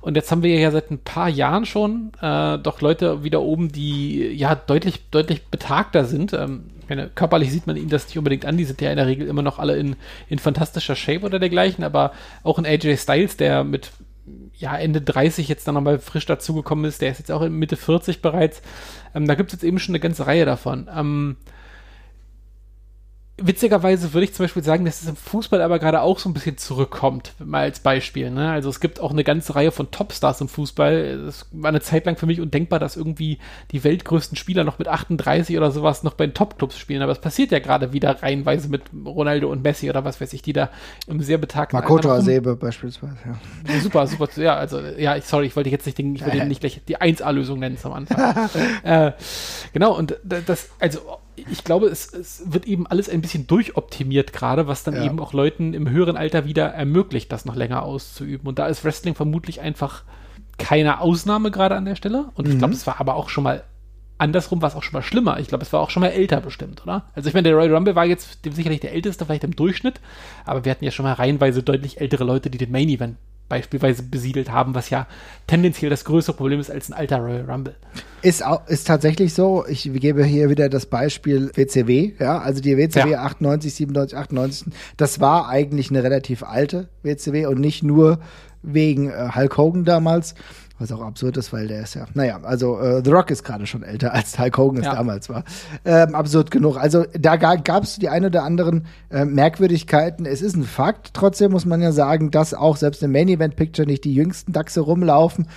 [0.00, 3.70] Und jetzt haben wir ja seit ein paar Jahren schon äh, doch Leute wieder oben,
[3.70, 6.32] die ja deutlich, deutlich betagter sind.
[6.32, 9.06] Ähm, meine, körperlich sieht man ihnen das nicht unbedingt an, die sind ja in der
[9.06, 9.96] Regel immer noch alle in,
[10.28, 13.90] in fantastischer Shape oder dergleichen, aber auch ein AJ Styles, der mit
[14.56, 17.76] ja, Ende 30 jetzt dann nochmal frisch dazugekommen ist, der ist jetzt auch in Mitte
[17.76, 18.62] 40 bereits.
[19.14, 20.88] Ähm, da gibt es jetzt eben schon eine ganze Reihe davon.
[20.94, 21.36] Ähm,
[23.36, 26.34] witzigerweise würde ich zum Beispiel sagen, dass es im Fußball aber gerade auch so ein
[26.34, 28.30] bisschen zurückkommt, mal als Beispiel.
[28.30, 28.50] Ne?
[28.50, 30.92] Also es gibt auch eine ganze Reihe von Topstars im Fußball.
[31.28, 33.38] Es war eine Zeit lang für mich undenkbar, dass irgendwie
[33.72, 37.02] die weltgrößten Spieler noch mit 38 oder sowas noch bei den Topclubs spielen.
[37.02, 40.42] Aber es passiert ja gerade wieder reihenweise mit Ronaldo und Messi oder was weiß ich,
[40.42, 40.70] die da
[41.08, 43.80] im sehr betagten Makoto Asebe beispielsweise, ja.
[43.80, 44.28] Super, super.
[44.36, 47.58] Ja, also, ja, sorry, ich wollte jetzt nicht, den, ich wollte nicht gleich die 1A-Lösung
[47.58, 48.48] nennen zum Anfang.
[48.84, 49.12] äh,
[49.72, 51.00] genau, und das, also
[51.36, 55.04] ich glaube, es, es, wird eben alles ein bisschen durchoptimiert gerade, was dann ja.
[55.04, 58.46] eben auch Leuten im höheren Alter wieder ermöglicht, das noch länger auszuüben.
[58.46, 60.04] Und da ist Wrestling vermutlich einfach
[60.58, 62.30] keine Ausnahme gerade an der Stelle.
[62.34, 62.52] Und mhm.
[62.52, 63.64] ich glaube, es war aber auch schon mal
[64.18, 65.40] andersrum, war es auch schon mal schlimmer.
[65.40, 67.04] Ich glaube, es war auch schon mal älter bestimmt, oder?
[67.14, 70.00] Also ich meine, der Royal Rumble war jetzt sicherlich der älteste, vielleicht im Durchschnitt,
[70.44, 73.16] aber wir hatten ja schon mal reihenweise deutlich ältere Leute, die den Main Event
[73.48, 75.06] beispielsweise besiedelt haben, was ja
[75.46, 77.74] tendenziell das größere Problem ist als ein alter Royal Rumble.
[78.22, 79.64] Ist, auch, ist tatsächlich so.
[79.68, 82.12] Ich gebe hier wieder das Beispiel WCW.
[82.18, 83.22] Ja, also die WCW ja.
[83.22, 84.72] 98, 97, 98.
[84.96, 88.18] Das war eigentlich eine relativ alte WCW und nicht nur
[88.62, 90.34] wegen äh, Hulk Hogan damals,
[90.84, 93.66] was auch absurd ist, weil der ist ja, naja, also äh, The Rock ist gerade
[93.66, 94.94] schon älter, als Hulk Hogan es ja.
[94.94, 95.44] damals war.
[95.84, 96.76] Ähm, absurd genug.
[96.76, 100.26] Also da gab es die ein oder anderen äh, Merkwürdigkeiten.
[100.26, 101.14] Es ist ein Fakt.
[101.14, 104.52] Trotzdem muss man ja sagen, dass auch selbst im Main Event Picture nicht die jüngsten
[104.52, 105.48] Dachse rumlaufen.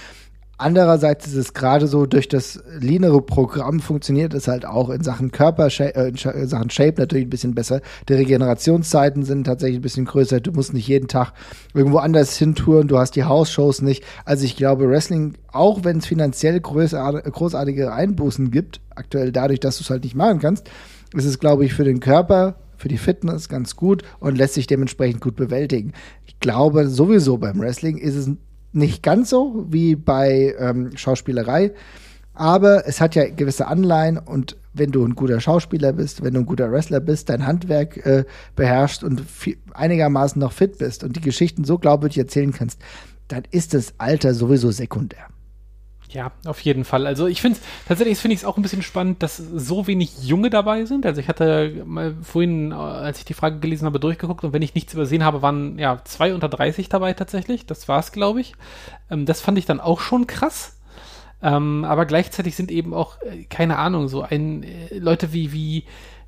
[0.60, 5.32] Andererseits ist es gerade so, durch das leanere Programm funktioniert es halt auch in Sachen
[5.32, 7.82] Körper, äh, in Sachen Shape natürlich ein bisschen besser.
[8.10, 10.40] Die Regenerationszeiten sind tatsächlich ein bisschen größer.
[10.40, 11.34] Du musst nicht jeden Tag
[11.76, 12.88] irgendwo anders hintouren.
[12.88, 14.04] Du hast die Hausshows nicht.
[14.26, 19.84] Also ich glaube, Wrestling, auch wenn es finanziell großartige Einbußen gibt, aktuell dadurch, dass du
[19.84, 20.72] es halt nicht machen kannst,
[21.14, 24.68] ist es, glaube ich, für den Körper für die Fitness ganz gut und lässt sich
[24.68, 25.94] dementsprechend gut bewältigen.
[26.28, 28.30] Ich glaube, sowieso beim Wrestling ist es
[28.74, 31.74] nicht ganz so wie bei ähm, Schauspielerei,
[32.34, 36.42] aber es hat ja gewisse Anleihen und wenn du ein guter Schauspieler bist, wenn du
[36.42, 39.24] ein guter Wrestler bist, dein Handwerk äh, beherrschst und
[39.74, 42.80] einigermaßen noch fit bist und die Geschichten so glaubwürdig erzählen kannst,
[43.28, 45.28] dann ist das Alter sowieso sekundär.
[46.10, 47.06] Ja, auf jeden Fall.
[47.06, 50.50] Also ich finde tatsächlich finde ich es auch ein bisschen spannend, dass so wenig Junge
[50.50, 51.06] dabei sind.
[51.06, 54.62] Also ich hatte mal vorhin, äh, als ich die Frage gelesen habe, durchgeguckt und wenn
[54.62, 57.66] ich nichts übersehen habe, waren ja zwei unter 30 dabei tatsächlich.
[57.66, 58.54] Das war es, glaube ich.
[59.12, 60.78] Ähm, das fand ich dann auch schon krass.
[61.44, 65.84] Ähm, aber gleichzeitig sind eben auch, äh, keine Ahnung, so ein äh, Leute wie, wie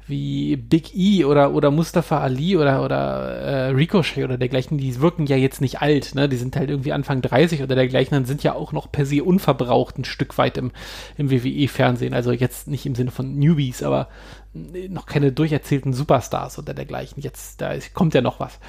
[0.09, 5.25] wie Big E oder, oder Mustafa Ali oder, oder äh, Ricochet oder dergleichen, die wirken
[5.25, 6.27] ja jetzt nicht alt, ne?
[6.27, 9.23] Die sind halt irgendwie Anfang 30 oder dergleichen, dann sind ja auch noch per se
[9.23, 10.71] unverbraucht ein Stück weit im,
[11.17, 12.13] im WWE-Fernsehen.
[12.13, 14.09] Also jetzt nicht im Sinne von Newbies, aber
[14.53, 17.21] noch keine durcherzählten Superstars oder dergleichen.
[17.21, 18.59] Jetzt, da ist, kommt ja noch was.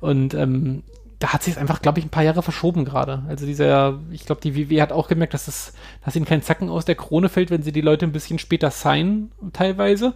[0.00, 0.82] Und ähm,
[1.18, 3.24] da hat sich es einfach, glaube ich, ein paar Jahre verschoben gerade.
[3.28, 5.72] Also dieser, ich glaube, die WWE hat auch gemerkt, dass es,
[6.04, 8.70] dass ihnen kein Zacken aus der Krone fällt, wenn sie die Leute ein bisschen später
[8.70, 10.14] signen, teilweise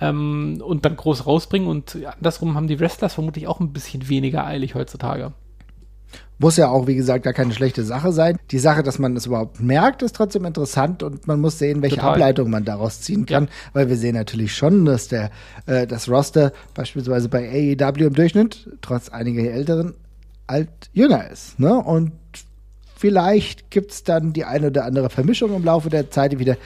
[0.00, 1.68] ähm, und dann groß rausbringen.
[1.68, 5.32] Und andersrum haben die Wrestlers vermutlich auch ein bisschen weniger eilig heutzutage.
[6.40, 8.38] Muss ja auch, wie gesagt, gar keine schlechte Sache sein.
[8.52, 11.96] Die Sache, dass man es überhaupt merkt, ist trotzdem interessant und man muss sehen, welche
[11.96, 12.12] Total.
[12.12, 13.50] Ableitung man daraus ziehen kann, ja.
[13.72, 15.30] weil wir sehen natürlich schon, dass der
[15.66, 19.94] äh, das Roster beispielsweise bei AEW im Durchschnitt, trotz einiger älteren,
[20.46, 21.58] alt jünger ist.
[21.58, 21.74] Ne?
[21.76, 22.12] Und
[22.96, 26.56] vielleicht gibt's dann die eine oder andere Vermischung im Laufe der Zeit wieder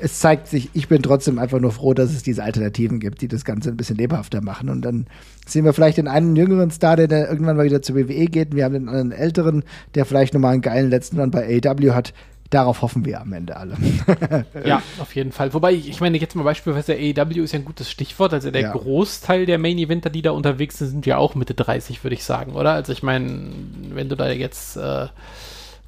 [0.00, 3.28] es zeigt sich, ich bin trotzdem einfach nur froh, dass es diese Alternativen gibt, die
[3.28, 4.68] das Ganze ein bisschen lebhafter machen.
[4.68, 5.06] Und dann
[5.46, 8.50] sehen wir vielleicht den einen jüngeren Star, der dann irgendwann mal wieder zur WWE geht.
[8.50, 11.92] Und wir haben den anderen älteren, der vielleicht nochmal einen geilen letzten Run bei AEW
[11.94, 12.12] hat.
[12.50, 13.76] Darauf hoffen wir am Ende alle.
[14.64, 15.52] ja, auf jeden Fall.
[15.52, 18.32] Wobei, ich meine, jetzt mal beispielsweise AEW ist ja ein gutes Stichwort.
[18.32, 18.72] Also der ja.
[18.72, 22.52] Großteil der Main-Eventer, die da unterwegs sind, sind ja auch Mitte 30, würde ich sagen,
[22.52, 22.72] oder?
[22.72, 23.52] Also ich meine,
[23.90, 25.08] wenn du da jetzt äh,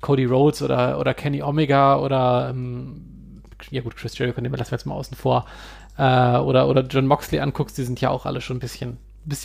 [0.02, 3.06] Cody Rhodes oder, oder Kenny Omega oder ähm,
[3.70, 5.46] ja gut, Chris Jericho nehmen wir das jetzt mal außen vor,
[5.98, 8.98] äh, oder, oder John Moxley anguckst, die sind ja auch alle schon ein bisschen,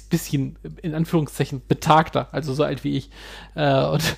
[0.09, 3.09] bisschen in Anführungszeichen betagter, also so alt wie ich.
[3.55, 4.17] Äh, und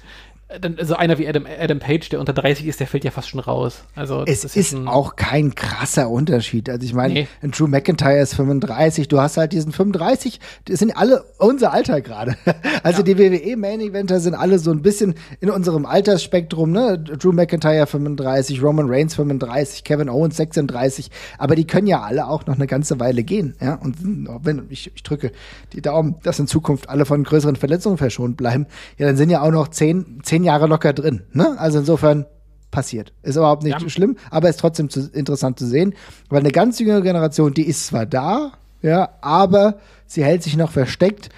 [0.61, 3.27] dann, also einer wie Adam, Adam Page, der unter 30 ist, der fällt ja fast
[3.27, 3.83] schon raus.
[3.95, 6.69] Also es ist, ist auch kein krasser Unterschied.
[6.69, 7.27] Also ich meine, nee.
[7.41, 12.01] ein Drew McIntyre ist 35, du hast halt diesen 35, das sind alle unser Alter
[12.01, 12.35] gerade.
[12.83, 13.03] Also ja.
[13.03, 16.97] die WWE Main Eventer sind alle so ein bisschen in unserem Altersspektrum, ne?
[16.97, 22.45] Drew McIntyre 35, Roman Reigns 35, Kevin Owens 36, aber die können ja alle auch
[22.45, 23.75] noch eine ganze Weile gehen, ja?
[23.75, 25.31] Und wenn ich, ich drücke
[25.73, 28.67] die Daumen, dass in Zukunft alle von größeren Verletzungen verschont bleiben,
[28.97, 31.23] ja, dann sind ja auch noch 10, 10 zehn Jahre locker drin.
[31.33, 31.55] Ne?
[31.57, 32.25] Also insofern
[32.69, 33.11] passiert.
[33.23, 33.89] Ist überhaupt nicht ja.
[33.89, 35.95] schlimm, aber ist trotzdem zu, interessant zu sehen,
[36.29, 38.51] weil eine ganz jüngere Generation, die ist zwar da,
[38.83, 41.29] ja, aber sie hält sich noch versteckt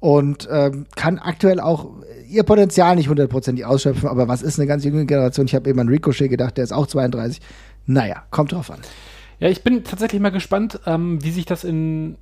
[0.00, 1.90] und ähm, kann aktuell auch
[2.28, 4.08] ihr Potenzial nicht hundertprozentig ausschöpfen.
[4.08, 5.46] Aber was ist eine ganz junge Generation?
[5.46, 7.42] Ich habe eben an Ricochet gedacht, der ist auch 32.
[7.84, 8.80] Naja, kommt drauf an.
[9.38, 12.16] Ja, ich bin tatsächlich mal gespannt, ähm, wie sich das in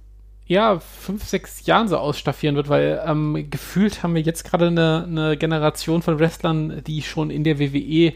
[0.47, 5.05] ja, fünf, sechs Jahren so ausstaffieren wird, weil ähm, gefühlt haben wir jetzt gerade eine,
[5.09, 8.13] eine Generation von Wrestlern, die schon in der WWE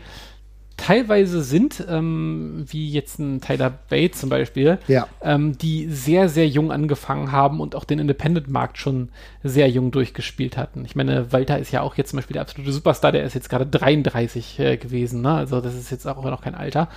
[0.79, 5.09] teilweise sind, ähm, wie jetzt ein Tyler Bates zum Beispiel, ja.
[5.21, 9.09] ähm, die sehr, sehr jung angefangen haben und auch den Independent-Markt schon
[9.43, 10.85] sehr jung durchgespielt hatten.
[10.85, 13.51] Ich meine, Walter ist ja auch jetzt zum Beispiel der absolute Superstar, der ist jetzt
[13.51, 15.33] gerade 33 äh, gewesen, ne?
[15.33, 16.89] also das ist jetzt auch noch kein Alter.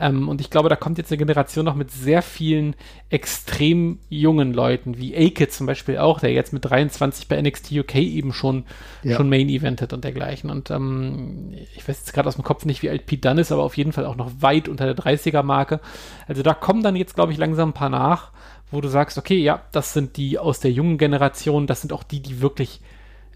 [0.00, 2.74] Ähm, und ich glaube, da kommt jetzt eine Generation noch mit sehr vielen
[3.10, 7.96] extrem jungen Leuten, wie A-Kid zum Beispiel auch, der jetzt mit 23 bei NXT UK
[7.96, 8.64] eben schon,
[9.02, 9.16] ja.
[9.16, 10.48] schon Main Eventet und dergleichen.
[10.48, 13.52] Und ähm, ich weiß jetzt gerade aus dem Kopf nicht, wie alt Pete Dunne ist,
[13.52, 15.80] aber auf jeden Fall auch noch weit unter der 30er-Marke.
[16.26, 18.32] Also da kommen dann jetzt, glaube ich, langsam ein paar nach,
[18.70, 22.04] wo du sagst, okay, ja, das sind die aus der jungen Generation, das sind auch
[22.04, 22.80] die, die wirklich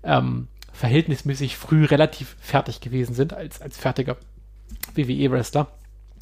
[0.03, 4.17] ähm, verhältnismäßig früh relativ fertig gewesen sind als, als fertiger
[4.95, 5.69] WWE-Wrestler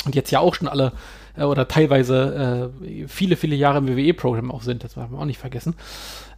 [0.05, 0.93] und jetzt ja auch schon alle
[1.37, 5.27] äh, oder teilweise äh, viele, viele Jahre im WWE-Programm auch sind, das darf man auch
[5.27, 5.75] nicht vergessen.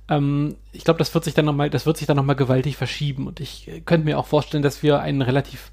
[0.08, 3.26] Ähm, ich glaube, das wird sich dann nochmal, das wird sich dann nochmal gewaltig verschieben
[3.26, 5.70] und ich äh, könnte mir auch vorstellen, dass wir einen relativ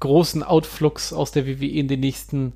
[0.00, 2.52] großen Outflux aus der WWE in den nächsten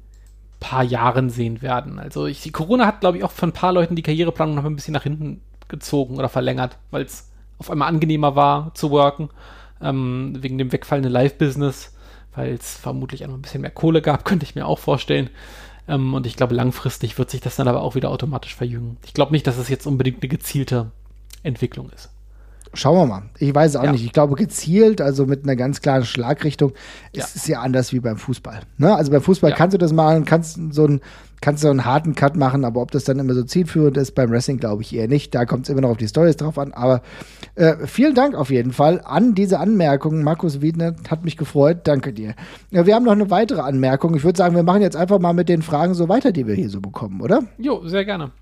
[0.61, 1.99] paar Jahren sehen werden.
[1.99, 4.65] Also ich, die Corona hat, glaube ich, auch für ein paar Leuten die Karriereplanung noch
[4.65, 9.31] ein bisschen nach hinten gezogen oder verlängert, weil es auf einmal angenehmer war zu worken,
[9.81, 11.95] ähm, wegen dem wegfallenden Live-Business
[12.35, 15.31] weil es vermutlich auch noch ein bisschen mehr Kohle gab, könnte ich mir auch vorstellen.
[15.89, 18.97] Ähm, und ich glaube, langfristig wird sich das dann aber auch wieder automatisch verjüngen.
[19.05, 20.91] Ich glaube nicht, dass es jetzt unbedingt eine gezielte
[21.43, 22.11] Entwicklung ist.
[22.73, 23.23] Schauen wir mal.
[23.39, 23.93] Ich weiß auch ja.
[23.93, 24.05] nicht.
[24.05, 26.73] Ich glaube, gezielt, also mit einer ganz klaren Schlagrichtung,
[27.13, 27.25] ja.
[27.25, 28.61] ist es ja anders wie beim Fußball.
[28.79, 28.95] Ne?
[28.95, 29.57] Also beim Fußball ja.
[29.57, 31.01] kannst du das machen, kannst so ein
[31.41, 34.31] kannst du einen harten Cut machen, aber ob das dann immer so zielführend ist, beim
[34.31, 35.35] Wrestling glaube ich eher nicht.
[35.35, 36.73] Da kommt es immer noch auf die Stories drauf an.
[36.73, 37.03] Aber
[37.55, 40.23] äh, vielen Dank auf jeden Fall an diese Anmerkungen.
[40.23, 41.81] Markus Wiedner hat mich gefreut.
[41.85, 42.35] Danke dir.
[42.71, 44.15] Ja, wir haben noch eine weitere Anmerkung.
[44.15, 46.55] Ich würde sagen, wir machen jetzt einfach mal mit den Fragen so weiter, die wir
[46.55, 47.43] hier so bekommen, oder?
[47.59, 48.33] Jo, sehr gerne.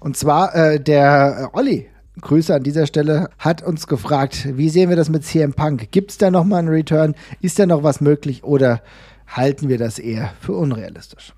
[0.00, 1.88] Und zwar äh, der äh, Olli
[2.20, 5.90] Grüße an dieser Stelle, hat uns gefragt, wie sehen wir das mit CM Punk?
[5.92, 7.14] Gibt es da noch mal einen Return?
[7.40, 8.82] Ist da noch was möglich oder
[9.26, 11.32] halten wir das eher für unrealistisch.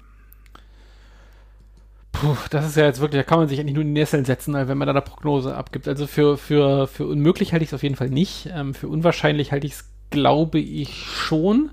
[2.14, 4.24] Puh, das ist ja jetzt wirklich, da kann man sich eigentlich nur in die Nesseln
[4.24, 5.88] setzen, wenn man da eine Prognose abgibt.
[5.88, 8.48] Also für, für, für unmöglich halte ich es auf jeden Fall nicht.
[8.54, 11.72] Ähm, für unwahrscheinlich halte ich es, glaube ich, schon.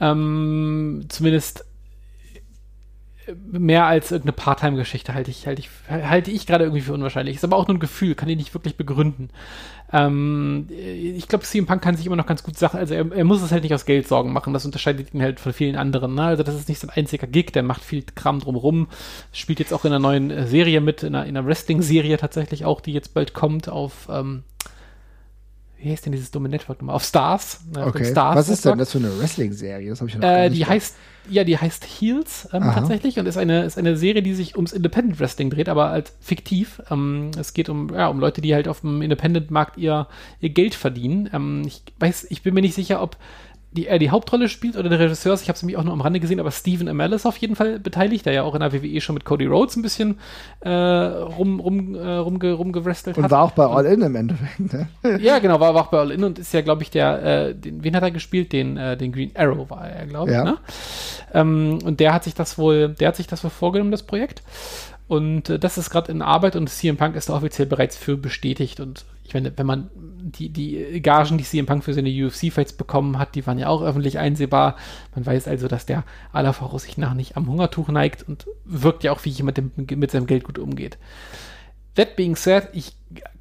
[0.00, 1.65] Ähm, zumindest
[3.50, 7.36] mehr als irgendeine Part-Time-Geschichte halte ich, halte ich, halte ich gerade irgendwie für unwahrscheinlich.
[7.36, 9.30] Ist aber auch nur ein Gefühl, kann ich nicht wirklich begründen.
[9.92, 13.24] Ähm, ich glaube, CM Punk kann sich immer noch ganz gut Sachen, also er, er,
[13.24, 16.14] muss es halt nicht aus Geld Sorgen machen, das unterscheidet ihn halt von vielen anderen.
[16.14, 16.22] Ne?
[16.22, 18.88] Also das ist nicht sein einziger Gig, der macht viel Kram drumherum,
[19.32, 22.64] spielt jetzt auch in einer neuen äh, Serie mit, in einer, in einer Wrestling-Serie tatsächlich
[22.64, 24.42] auch, die jetzt bald kommt auf, ähm,
[25.78, 26.96] wie heißt denn dieses dumme Network nochmal?
[26.96, 27.60] Auf Stars.
[27.72, 28.04] Ne, okay.
[28.04, 29.90] Stars Was ist denn das für eine Wrestling-Serie?
[29.90, 30.96] Das habe ich noch äh, Die heißt,
[31.28, 34.72] ja, die heißt Heels ähm, tatsächlich und ist eine, ist eine Serie, die sich ums
[34.72, 36.80] Independent Wrestling dreht, aber als fiktiv.
[36.90, 40.06] Ähm, es geht um, ja, um Leute, die halt auf dem Independent-Markt ihr,
[40.40, 41.28] ihr Geld verdienen.
[41.32, 43.16] Ähm, ich weiß, ich bin mir nicht sicher, ob
[43.76, 46.00] die er die Hauptrolle spielt oder der Regisseur, ich habe es nämlich auch nur am
[46.00, 48.72] Rande gesehen, aber Stephen Amell ist auf jeden Fall beteiligt, der ja auch in der
[48.72, 50.18] WWE schon mit Cody Rhodes ein bisschen
[50.60, 53.30] äh, rum, rum, äh, rumge, rumgewrestelt und hat.
[53.30, 54.88] Und war auch bei All In im Endeffekt, ne?
[55.20, 57.54] Ja, genau, war, war auch bei All In und ist ja, glaube ich, der, äh,
[57.54, 58.52] den, wen hat er gespielt?
[58.52, 60.44] Den, äh, den Green Arrow war er, glaube ich, ja.
[60.44, 60.58] ne?
[61.34, 64.42] Ähm, und der hat sich das wohl, der hat sich das wohl vorgenommen, das Projekt.
[65.08, 68.16] Und äh, das ist gerade in Arbeit und CM Punk ist da offiziell bereits für
[68.16, 68.80] bestätigt.
[68.80, 73.18] Und ich meine, wenn man die, die Gagen, die CM Punk für seine UFC-Fights bekommen
[73.18, 74.76] hat, die waren ja auch öffentlich einsehbar.
[75.14, 79.12] Man weiß also, dass der aller Voraussicht nach nicht am Hungertuch neigt und wirkt ja
[79.12, 79.64] auch wie jemand, der
[79.96, 80.98] mit seinem Geld gut umgeht.
[81.94, 82.94] That being said, ich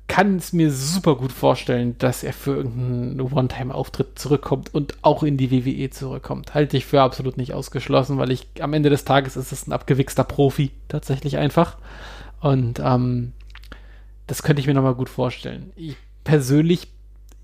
[0.08, 5.38] kann es mir super gut vorstellen, dass er für irgendeinen One-Time-Auftritt zurückkommt und auch in
[5.38, 6.53] die WWE zurückkommt.
[6.53, 9.72] Halte ich für absolut nicht ausgeschlossen, weil ich am Ende des Tages ist es ein
[9.74, 11.78] abgewichster Profi tatsächlich einfach.
[12.39, 13.34] Und ähm,
[14.28, 15.72] das könnte ich mir nochmal gut vorstellen.
[15.76, 16.88] Ich persönlich,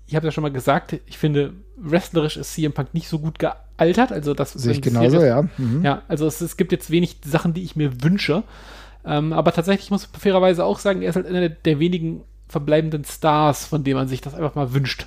[0.06, 3.40] ich habe ja schon mal gesagt, ich finde, wrestlerisch ist CM Punk nicht so gut
[3.40, 4.12] gealtert.
[4.12, 5.42] Also das sehe ich genauso, ja.
[5.58, 5.84] Mhm.
[5.84, 8.44] Ja, also es, es, gibt jetzt wenig Sachen, die ich mir wünsche.
[9.04, 12.22] Ähm, aber tatsächlich muss man fairerweise auch sagen, er ist halt einer der wenigen
[12.52, 15.06] verbleibenden Stars, von dem man sich das einfach mal wünscht,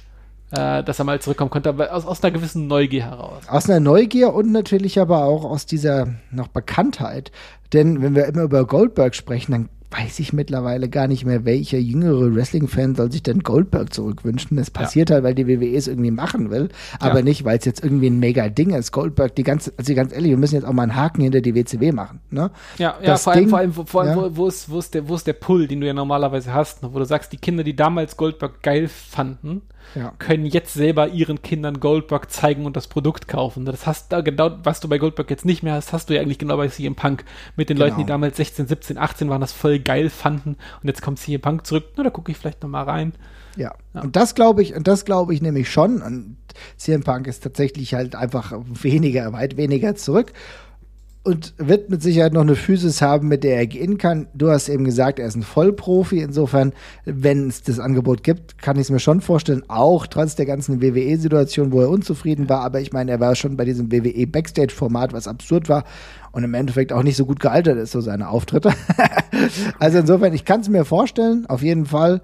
[0.52, 3.43] äh, dass er mal zurückkommen könnte, aber aus, aus einer gewissen Neugier heraus.
[3.48, 7.32] Aus einer Neugier und natürlich aber auch aus dieser noch Bekanntheit.
[7.72, 11.78] Denn wenn wir immer über Goldberg sprechen, dann weiß ich mittlerweile gar nicht mehr, welcher
[11.78, 14.58] jüngere Wrestling-Fan soll sich denn Goldberg zurückwünschen.
[14.58, 15.16] Das passiert ja.
[15.16, 16.70] halt, weil die WWE es irgendwie machen will,
[17.00, 17.26] aber ja.
[17.26, 18.92] nicht, weil es jetzt irgendwie ein mega Ding ist.
[18.92, 21.56] Goldberg, die ganze, also ganz ehrlich, wir müssen jetzt auch mal einen Haken hinter die
[21.56, 22.20] WCW machen.
[22.30, 22.52] Ne?
[22.78, 24.24] Ja, ja vor, allem, vor allem, vor allem, ja.
[24.24, 26.80] wo, wo, ist, wo, ist der, wo ist der Pull, den du ja normalerweise hast,
[26.82, 29.62] wo du sagst, die Kinder, die damals Goldberg geil fanden,
[29.94, 30.14] ja.
[30.18, 33.66] können jetzt selber ihren Kindern Goldberg zeigen und das Produkt kaufen.
[33.66, 36.22] Das hast du genau, was du bei Goldberg jetzt nicht mehr hast, hast du ja
[36.22, 37.24] eigentlich genau bei CM Punk
[37.56, 37.88] mit den genau.
[37.88, 41.42] Leuten, die damals 16, 17, 18 waren, das voll geil fanden und jetzt kommt CM
[41.42, 41.86] Punk zurück.
[41.96, 43.14] Na, da gucke ich vielleicht noch mal rein.
[43.56, 43.74] Ja.
[43.94, 44.02] ja.
[44.02, 46.02] Und das glaube ich, und das glaube ich nämlich schon.
[46.02, 46.38] Und
[46.78, 50.34] CM Punk ist tatsächlich halt einfach weniger, weit weniger zurück
[51.26, 54.28] und wird mit Sicherheit noch eine Physis haben, mit der er gehen kann.
[54.36, 56.20] Du hast eben gesagt, er ist ein Vollprofi.
[56.20, 56.72] Insofern,
[57.04, 60.84] wenn es das Angebot gibt, kann ich es mir schon vorstellen, auch trotz der ganzen
[60.84, 62.62] WWE-Situation, wo er unzufrieden war.
[62.62, 65.84] Aber ich meine, er war schon bei diesem WWE-Backstage-Format, was absurd war
[66.32, 68.72] und im Endeffekt auch nicht so gut gealtert ist, so seine Auftritte.
[69.80, 72.22] also insofern, ich kann es mir vorstellen, auf jeden Fall.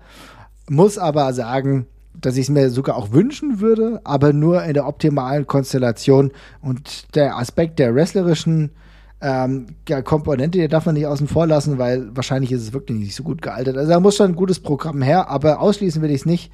[0.70, 4.86] Muss aber sagen, dass ich es mir sogar auch wünschen würde, aber nur in der
[4.86, 6.32] optimalen Konstellation.
[6.62, 8.70] Und der Aspekt der wrestlerischen
[9.22, 12.97] ähm, ja, Komponente, die darf man nicht außen vor lassen, weil wahrscheinlich ist es wirklich
[12.97, 13.78] nicht so gut gealtert.
[13.78, 16.51] Also da muss schon ein gutes Programm her, aber ausschließen will ich es nicht.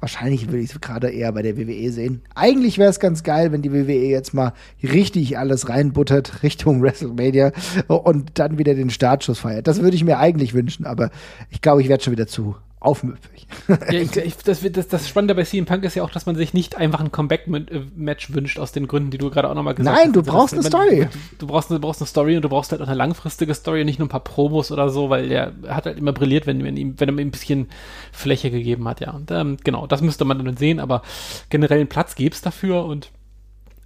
[0.00, 2.22] Wahrscheinlich würde ich es gerade eher bei der WWE sehen.
[2.34, 7.52] Eigentlich wäre es ganz geil, wenn die WWE jetzt mal richtig alles reinbuttert Richtung WrestleMania
[7.86, 9.66] und dann wieder den Startschuss feiert.
[9.66, 11.10] Das würde ich mir eigentlich wünschen, aber
[11.50, 13.46] ich glaube, ich werde schon wieder zu aufmüpfig.
[13.68, 16.34] Ja, ich, ich, das, das, das Spannende bei CM Punk ist ja auch, dass man
[16.34, 19.94] sich nicht einfach ein Comeback-Match wünscht, aus den Gründen, die du gerade auch nochmal gesagt
[19.94, 20.14] Nein, hast.
[20.16, 21.08] Nein, du brauchst eine Story.
[21.10, 23.80] Du, du, brauchst, du brauchst eine Story und du brauchst halt auch eine langfristige Story
[23.80, 26.64] und nicht nur ein paar Promos oder so, weil der hat halt immer brilliert, wenn,
[26.64, 27.68] wenn, ihm, wenn er ihm ein bisschen
[28.12, 29.10] Fläche gegeben hat, ja.
[29.10, 31.02] Und ähm, genau, das müsste man dann sehen, aber
[31.50, 33.10] generell einen Platz gäbe es dafür und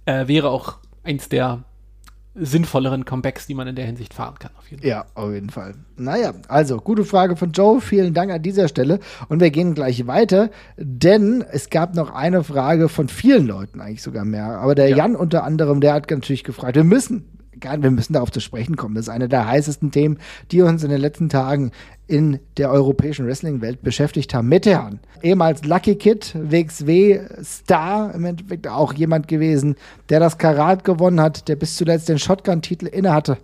[0.05, 1.63] äh, wäre auch eins der
[2.35, 4.51] sinnvolleren Comebacks, die man in der Hinsicht fahren kann.
[4.57, 4.89] Auf jeden Fall.
[4.89, 5.75] Ja, auf jeden Fall.
[5.95, 7.79] Naja, also gute Frage von Joe.
[7.79, 8.99] Vielen Dank an dieser Stelle.
[9.29, 14.03] Und wir gehen gleich weiter, denn es gab noch eine Frage von vielen Leuten, eigentlich
[14.03, 14.59] sogar mehr.
[14.59, 14.97] Aber der ja.
[14.97, 17.25] Jan unter anderem, der hat natürlich gefragt, wir müssen
[17.61, 18.95] wir müssen darauf zu sprechen kommen.
[18.95, 20.19] Das ist eine der heißesten Themen,
[20.51, 21.71] die uns in den letzten Tagen
[22.07, 24.47] in der europäischen Wrestling-Welt beschäftigt haben.
[24.47, 29.75] Metehan, ehemals Lucky Kid, WXW-Star, im Endeffekt auch jemand gewesen,
[30.09, 33.37] der das Karat gewonnen hat, der bis zuletzt den Shotgun-Titel innehatte.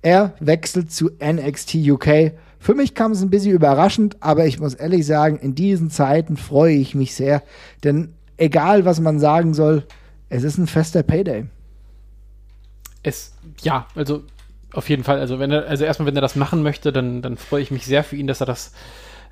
[0.00, 2.32] Er wechselt zu NXT UK.
[2.60, 6.36] Für mich kam es ein bisschen überraschend, aber ich muss ehrlich sagen, in diesen Zeiten
[6.36, 7.42] freue ich mich sehr,
[7.84, 9.84] denn egal was man sagen soll,
[10.28, 11.46] es ist ein fester Payday.
[13.02, 14.22] Es, ja, also
[14.72, 15.18] auf jeden Fall.
[15.18, 17.86] Also wenn er, also erstmal, wenn er das machen möchte, dann, dann freue ich mich
[17.86, 18.72] sehr für ihn, dass er das,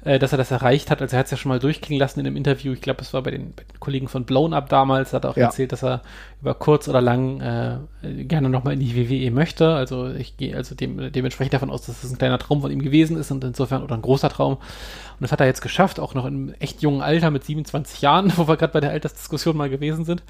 [0.06, 1.02] äh, dass er das erreicht hat.
[1.02, 2.72] Also er hat es ja schon mal durchklingen lassen in einem Interview.
[2.72, 5.12] Ich glaube, es war bei den, bei den, Kollegen von Blown Up damals.
[5.12, 5.46] Hat er auch ja.
[5.46, 6.02] erzählt, dass er
[6.40, 9.74] über kurz oder lang äh, gerne nochmal in die WWE möchte.
[9.74, 12.70] Also ich gehe also dem, dementsprechend davon aus, dass es das ein kleiner Traum von
[12.70, 14.54] ihm gewesen ist und insofern oder ein großer Traum.
[14.54, 18.00] Und das hat er jetzt geschafft, auch noch in einem echt jungen Alter mit 27
[18.00, 20.22] Jahren, wo wir gerade bei der Altersdiskussion mal gewesen sind.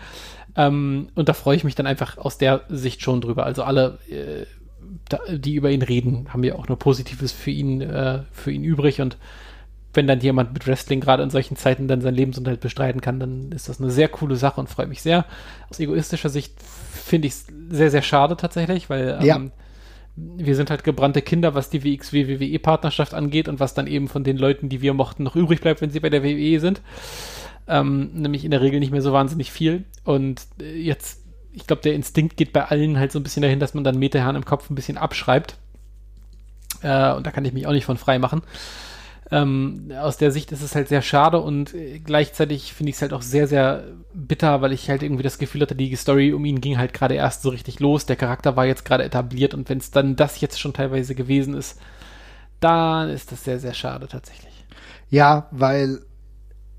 [0.56, 3.44] Ähm, und da freue ich mich dann einfach aus der Sicht schon drüber.
[3.44, 4.46] Also alle äh,
[5.10, 8.64] da, die über ihn reden, haben ja auch nur Positives für ihn, äh, für ihn
[8.64, 9.18] übrig und
[9.96, 13.52] wenn dann jemand mit Wrestling gerade in solchen Zeiten dann seinen Lebensunterhalt bestreiten kann, dann
[13.52, 15.24] ist das eine sehr coole Sache und freut mich sehr.
[15.70, 19.40] Aus egoistischer Sicht finde ich es sehr, sehr schade tatsächlich, weil ähm, ja.
[20.16, 24.36] wir sind halt gebrannte Kinder, was die WXW-WWE-Partnerschaft angeht und was dann eben von den
[24.36, 26.82] Leuten, die wir mochten, noch übrig bleibt, wenn sie bei der WWE sind.
[27.68, 29.84] Ähm, nämlich in der Regel nicht mehr so wahnsinnig viel.
[30.04, 31.26] Und äh, jetzt
[31.56, 33.98] ich glaube, der Instinkt geht bei allen halt so ein bisschen dahin, dass man dann
[33.98, 35.56] Meterherrn im Kopf ein bisschen abschreibt.
[36.82, 38.42] Äh, und da kann ich mich auch nicht von frei machen.
[39.30, 43.02] Ähm, aus der Sicht ist es halt sehr schade und äh, gleichzeitig finde ich es
[43.02, 43.82] halt auch sehr, sehr
[44.14, 47.14] bitter, weil ich halt irgendwie das Gefühl hatte, die Story um ihn ging halt gerade
[47.14, 48.06] erst so richtig los.
[48.06, 51.54] Der Charakter war jetzt gerade etabliert und wenn es dann das jetzt schon teilweise gewesen
[51.54, 51.80] ist,
[52.60, 54.64] dann ist das sehr, sehr schade tatsächlich.
[55.10, 56.00] Ja, weil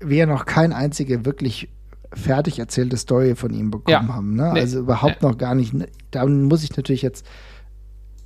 [0.00, 1.68] wir noch kein einzige wirklich
[2.12, 4.14] fertig erzählte Story von ihm bekommen ja.
[4.14, 4.34] haben.
[4.34, 4.52] Ne?
[4.54, 4.60] Nee.
[4.60, 5.28] Also überhaupt nee.
[5.28, 5.74] noch gar nicht.
[5.74, 5.88] Ne?
[6.10, 7.26] Da muss ich natürlich jetzt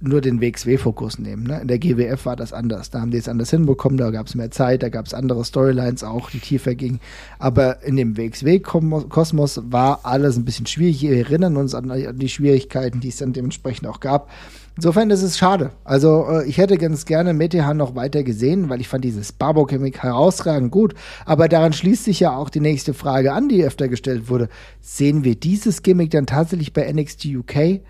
[0.03, 1.45] nur den WXW-Fokus nehmen.
[1.45, 1.61] Ne?
[1.61, 2.91] In der GWF war das anders.
[2.91, 5.45] Da haben die es anders hinbekommen, da gab es mehr Zeit, da gab es andere
[5.45, 7.01] Storylines auch, die tiefer gingen.
[7.39, 11.03] Aber in dem WXW-Kosmos war alles ein bisschen schwierig.
[11.03, 14.29] Wir erinnern uns an die Schwierigkeiten, die es dann dementsprechend auch gab.
[14.75, 15.71] Insofern ist es schade.
[15.85, 20.03] Also äh, ich hätte ganz gerne Metehan noch weiter gesehen, weil ich fand dieses Barbo-Gimmick
[20.03, 20.95] herausragend gut.
[21.27, 24.49] Aber daran schließt sich ja auch die nächste Frage an, die öfter gestellt wurde.
[24.81, 27.83] Sehen wir dieses Gimmick dann tatsächlich bei NXT UK?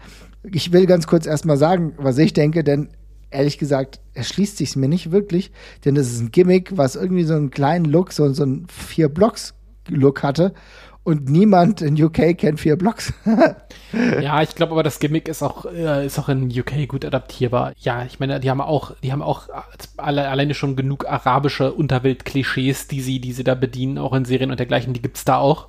[0.51, 2.89] Ich will ganz kurz erstmal sagen, was ich denke, denn
[3.31, 5.53] ehrlich gesagt, erschließt sich mir nicht wirklich,
[5.85, 10.23] denn das ist ein Gimmick, was irgendwie so einen kleinen Look, so, so einen Vier-Blocks-Look
[10.23, 10.53] hatte
[11.05, 13.13] und niemand in UK kennt vier Blocks.
[14.21, 17.73] ja, ich glaube aber das Gimmick ist auch, äh, ist auch in UK gut adaptierbar.
[17.79, 19.49] Ja, ich meine, die haben auch, die haben auch
[19.97, 24.51] alle, alleine schon genug arabische Unterwelt-Klischees, die sie, die sie da bedienen, auch in Serien
[24.51, 25.69] und dergleichen, die gibt's da auch.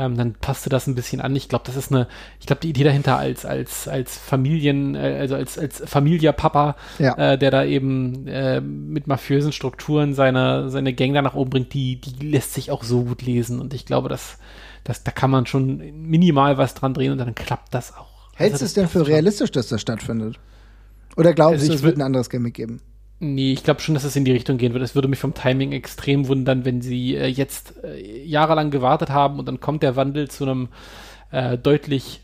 [0.00, 1.36] Ähm, dann passte das ein bisschen an.
[1.36, 2.08] Ich glaube, das ist eine,
[2.40, 7.14] ich glaube, die Idee dahinter als, als, als Familien, äh, also als, als Familienpapa, ja.
[7.18, 11.74] äh, der da eben äh, mit mafiösen Strukturen seine, seine Gang da nach oben bringt,
[11.74, 13.60] die, die lässt sich auch so gut lesen.
[13.60, 14.38] Und ich glaube, dass,
[14.84, 18.30] dass da kann man schon minimal was dran drehen und dann klappt das auch.
[18.36, 20.38] Hältst also, du es denn für realistisch, dass das stattfindet?
[21.18, 22.80] Oder glaubst also du, es wird ein anderes Gimmick geben?
[23.22, 24.82] Nee, ich glaube schon, dass es in die Richtung gehen wird.
[24.82, 29.38] Es würde mich vom Timing extrem wundern, wenn sie äh, jetzt äh, jahrelang gewartet haben
[29.38, 30.68] und dann kommt der Wandel zu einem
[31.30, 32.22] äh, deutlich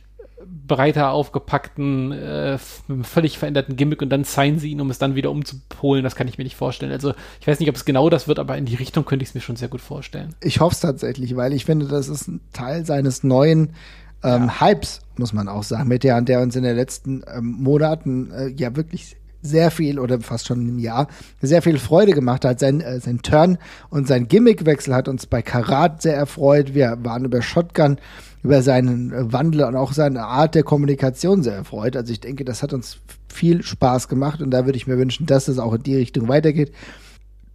[0.66, 2.58] breiter aufgepackten, äh,
[3.02, 6.02] völlig veränderten Gimmick und dann zeigen sie ihn, um es dann wieder umzupolen.
[6.02, 6.92] Das kann ich mir nicht vorstellen.
[6.92, 9.30] Also ich weiß nicht, ob es genau das wird, aber in die Richtung könnte ich
[9.30, 10.34] es mir schon sehr gut vorstellen.
[10.40, 13.74] Ich hoffe es tatsächlich, weil ich finde, das ist ein Teil seines neuen
[14.22, 14.60] ähm, ja.
[14.60, 18.48] Hypes, muss man auch sagen, mit der, der uns in den letzten ähm, Monaten äh,
[18.48, 21.08] ja wirklich sehr viel oder fast schon ein Jahr
[21.40, 22.60] sehr viel Freude gemacht hat.
[22.60, 23.58] Sein, äh, sein Turn
[23.90, 26.74] und sein Gimmickwechsel hat uns bei Karat sehr erfreut.
[26.74, 27.98] Wir waren über Shotgun,
[28.42, 31.96] über seinen äh, Wandel und auch seine Art der Kommunikation sehr erfreut.
[31.96, 32.98] Also ich denke, das hat uns
[33.32, 36.28] viel Spaß gemacht und da würde ich mir wünschen, dass es auch in die Richtung
[36.28, 36.72] weitergeht.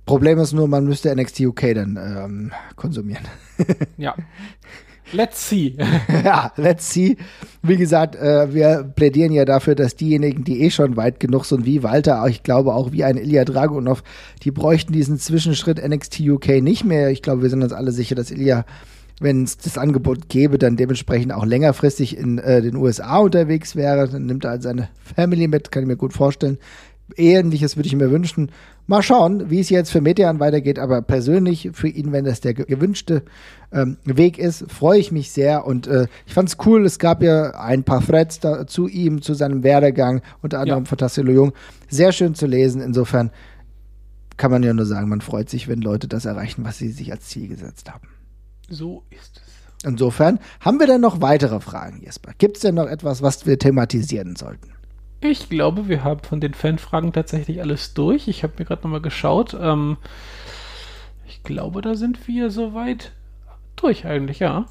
[0.05, 3.25] Problem ist nur, man müsste NXT UK dann ähm, konsumieren.
[3.97, 4.15] ja.
[5.13, 5.75] Let's see.
[6.23, 7.17] ja, let's see.
[7.61, 11.65] Wie gesagt, äh, wir plädieren ja dafür, dass diejenigen, die eh schon weit genug sind,
[11.65, 14.03] wie Walter, ich glaube auch wie ein Ilya Dragunov,
[14.43, 17.09] die bräuchten diesen Zwischenschritt NXT UK nicht mehr.
[17.09, 18.65] Ich glaube, wir sind uns alle sicher, dass Ilya,
[19.19, 24.07] wenn es das Angebot gäbe, dann dementsprechend auch längerfristig in äh, den USA unterwegs wäre.
[24.07, 26.57] Dann nimmt er halt seine Family mit, kann ich mir gut vorstellen.
[27.17, 28.51] Ähnliches würde ich mir wünschen.
[28.87, 32.53] Mal schauen, wie es jetzt für Metean weitergeht, aber persönlich für ihn, wenn das der
[32.53, 33.23] gewünschte
[33.71, 37.23] ähm, Weg ist, freue ich mich sehr und äh, ich fand es cool, es gab
[37.23, 40.89] ja ein paar Threads da, zu ihm, zu seinem Werdegang, unter anderem ja.
[40.89, 41.53] von Tassilo Jung.
[41.89, 43.31] Sehr schön zu lesen, insofern
[44.37, 47.11] kann man ja nur sagen, man freut sich, wenn Leute das erreichen, was sie sich
[47.11, 48.07] als Ziel gesetzt haben.
[48.67, 49.51] So ist es.
[49.83, 52.31] Insofern haben wir dann noch weitere Fragen, Jesper.
[52.37, 54.71] Gibt es denn noch etwas, was wir thematisieren sollten?
[55.23, 58.27] Ich glaube, wir haben von den Fanfragen tatsächlich alles durch.
[58.27, 59.55] Ich habe mir gerade nochmal geschaut.
[59.59, 59.97] Ähm,
[61.27, 63.11] ich glaube, da sind wir soweit
[63.75, 64.65] durch eigentlich, ja.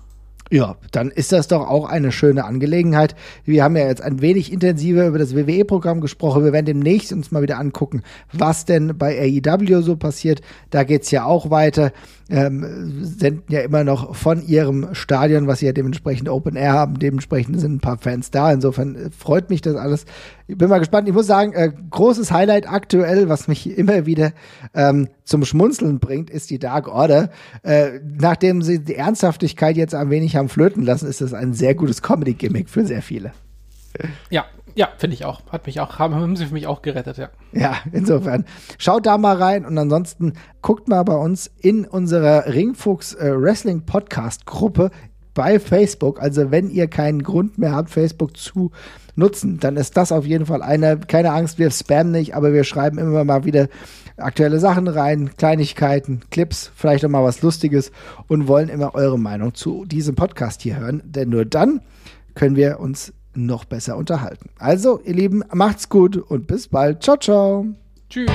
[0.53, 3.15] Ja, dann ist das doch auch eine schöne Angelegenheit.
[3.45, 6.43] Wir haben ja jetzt ein wenig intensiver über das WWE-Programm gesprochen.
[6.43, 10.41] Wir werden demnächst uns mal wieder angucken, was denn bei AEW so passiert.
[10.71, 11.93] Da geht's ja auch weiter.
[12.29, 16.99] Ähm, senden ja immer noch von ihrem Stadion, was sie ja dementsprechend Open Air haben.
[16.99, 18.53] Dementsprechend sind ein paar Fans da.
[18.53, 20.05] Insofern äh, freut mich das alles.
[20.51, 21.09] Ich bin mal gespannt.
[21.09, 24.33] Ich muss sagen, äh, großes Highlight aktuell, was mich immer wieder
[24.75, 27.31] ähm, zum Schmunzeln bringt, ist die Dark Order.
[27.63, 31.75] Äh, nachdem sie die Ernsthaftigkeit jetzt ein wenig haben flöten lassen, ist das ein sehr
[31.75, 33.33] gutes Comedy-Gimmick für sehr viele.
[34.29, 34.45] Ja,
[34.75, 35.43] ja, finde ich auch.
[35.51, 37.31] Hat mich auch, haben, haben sie für mich auch gerettet, ja.
[37.53, 38.45] Ja, insofern.
[38.79, 43.83] Schaut da mal rein und ansonsten guckt mal bei uns in unserer Ringfuchs äh, Wrestling
[43.87, 44.91] Podcast Gruppe
[45.35, 46.21] bei Facebook.
[46.21, 48.71] Also wenn ihr keinen Grund mehr habt, Facebook zu
[49.17, 52.65] nutzen, dann ist das auf jeden Fall eine, keine Angst, wir spammen nicht, aber wir
[52.65, 53.69] schreiben immer mal wieder
[54.17, 57.91] aktuelle Sachen rein, Kleinigkeiten, Clips, vielleicht auch mal was Lustiges
[58.29, 61.81] und wollen immer eure Meinung zu diesem Podcast hier hören, denn nur dann
[62.35, 64.51] können wir uns noch besser unterhalten.
[64.59, 67.03] Also, ihr Lieben, macht's gut und bis bald.
[67.03, 67.67] Ciao, ciao.
[68.09, 68.31] Tschüss.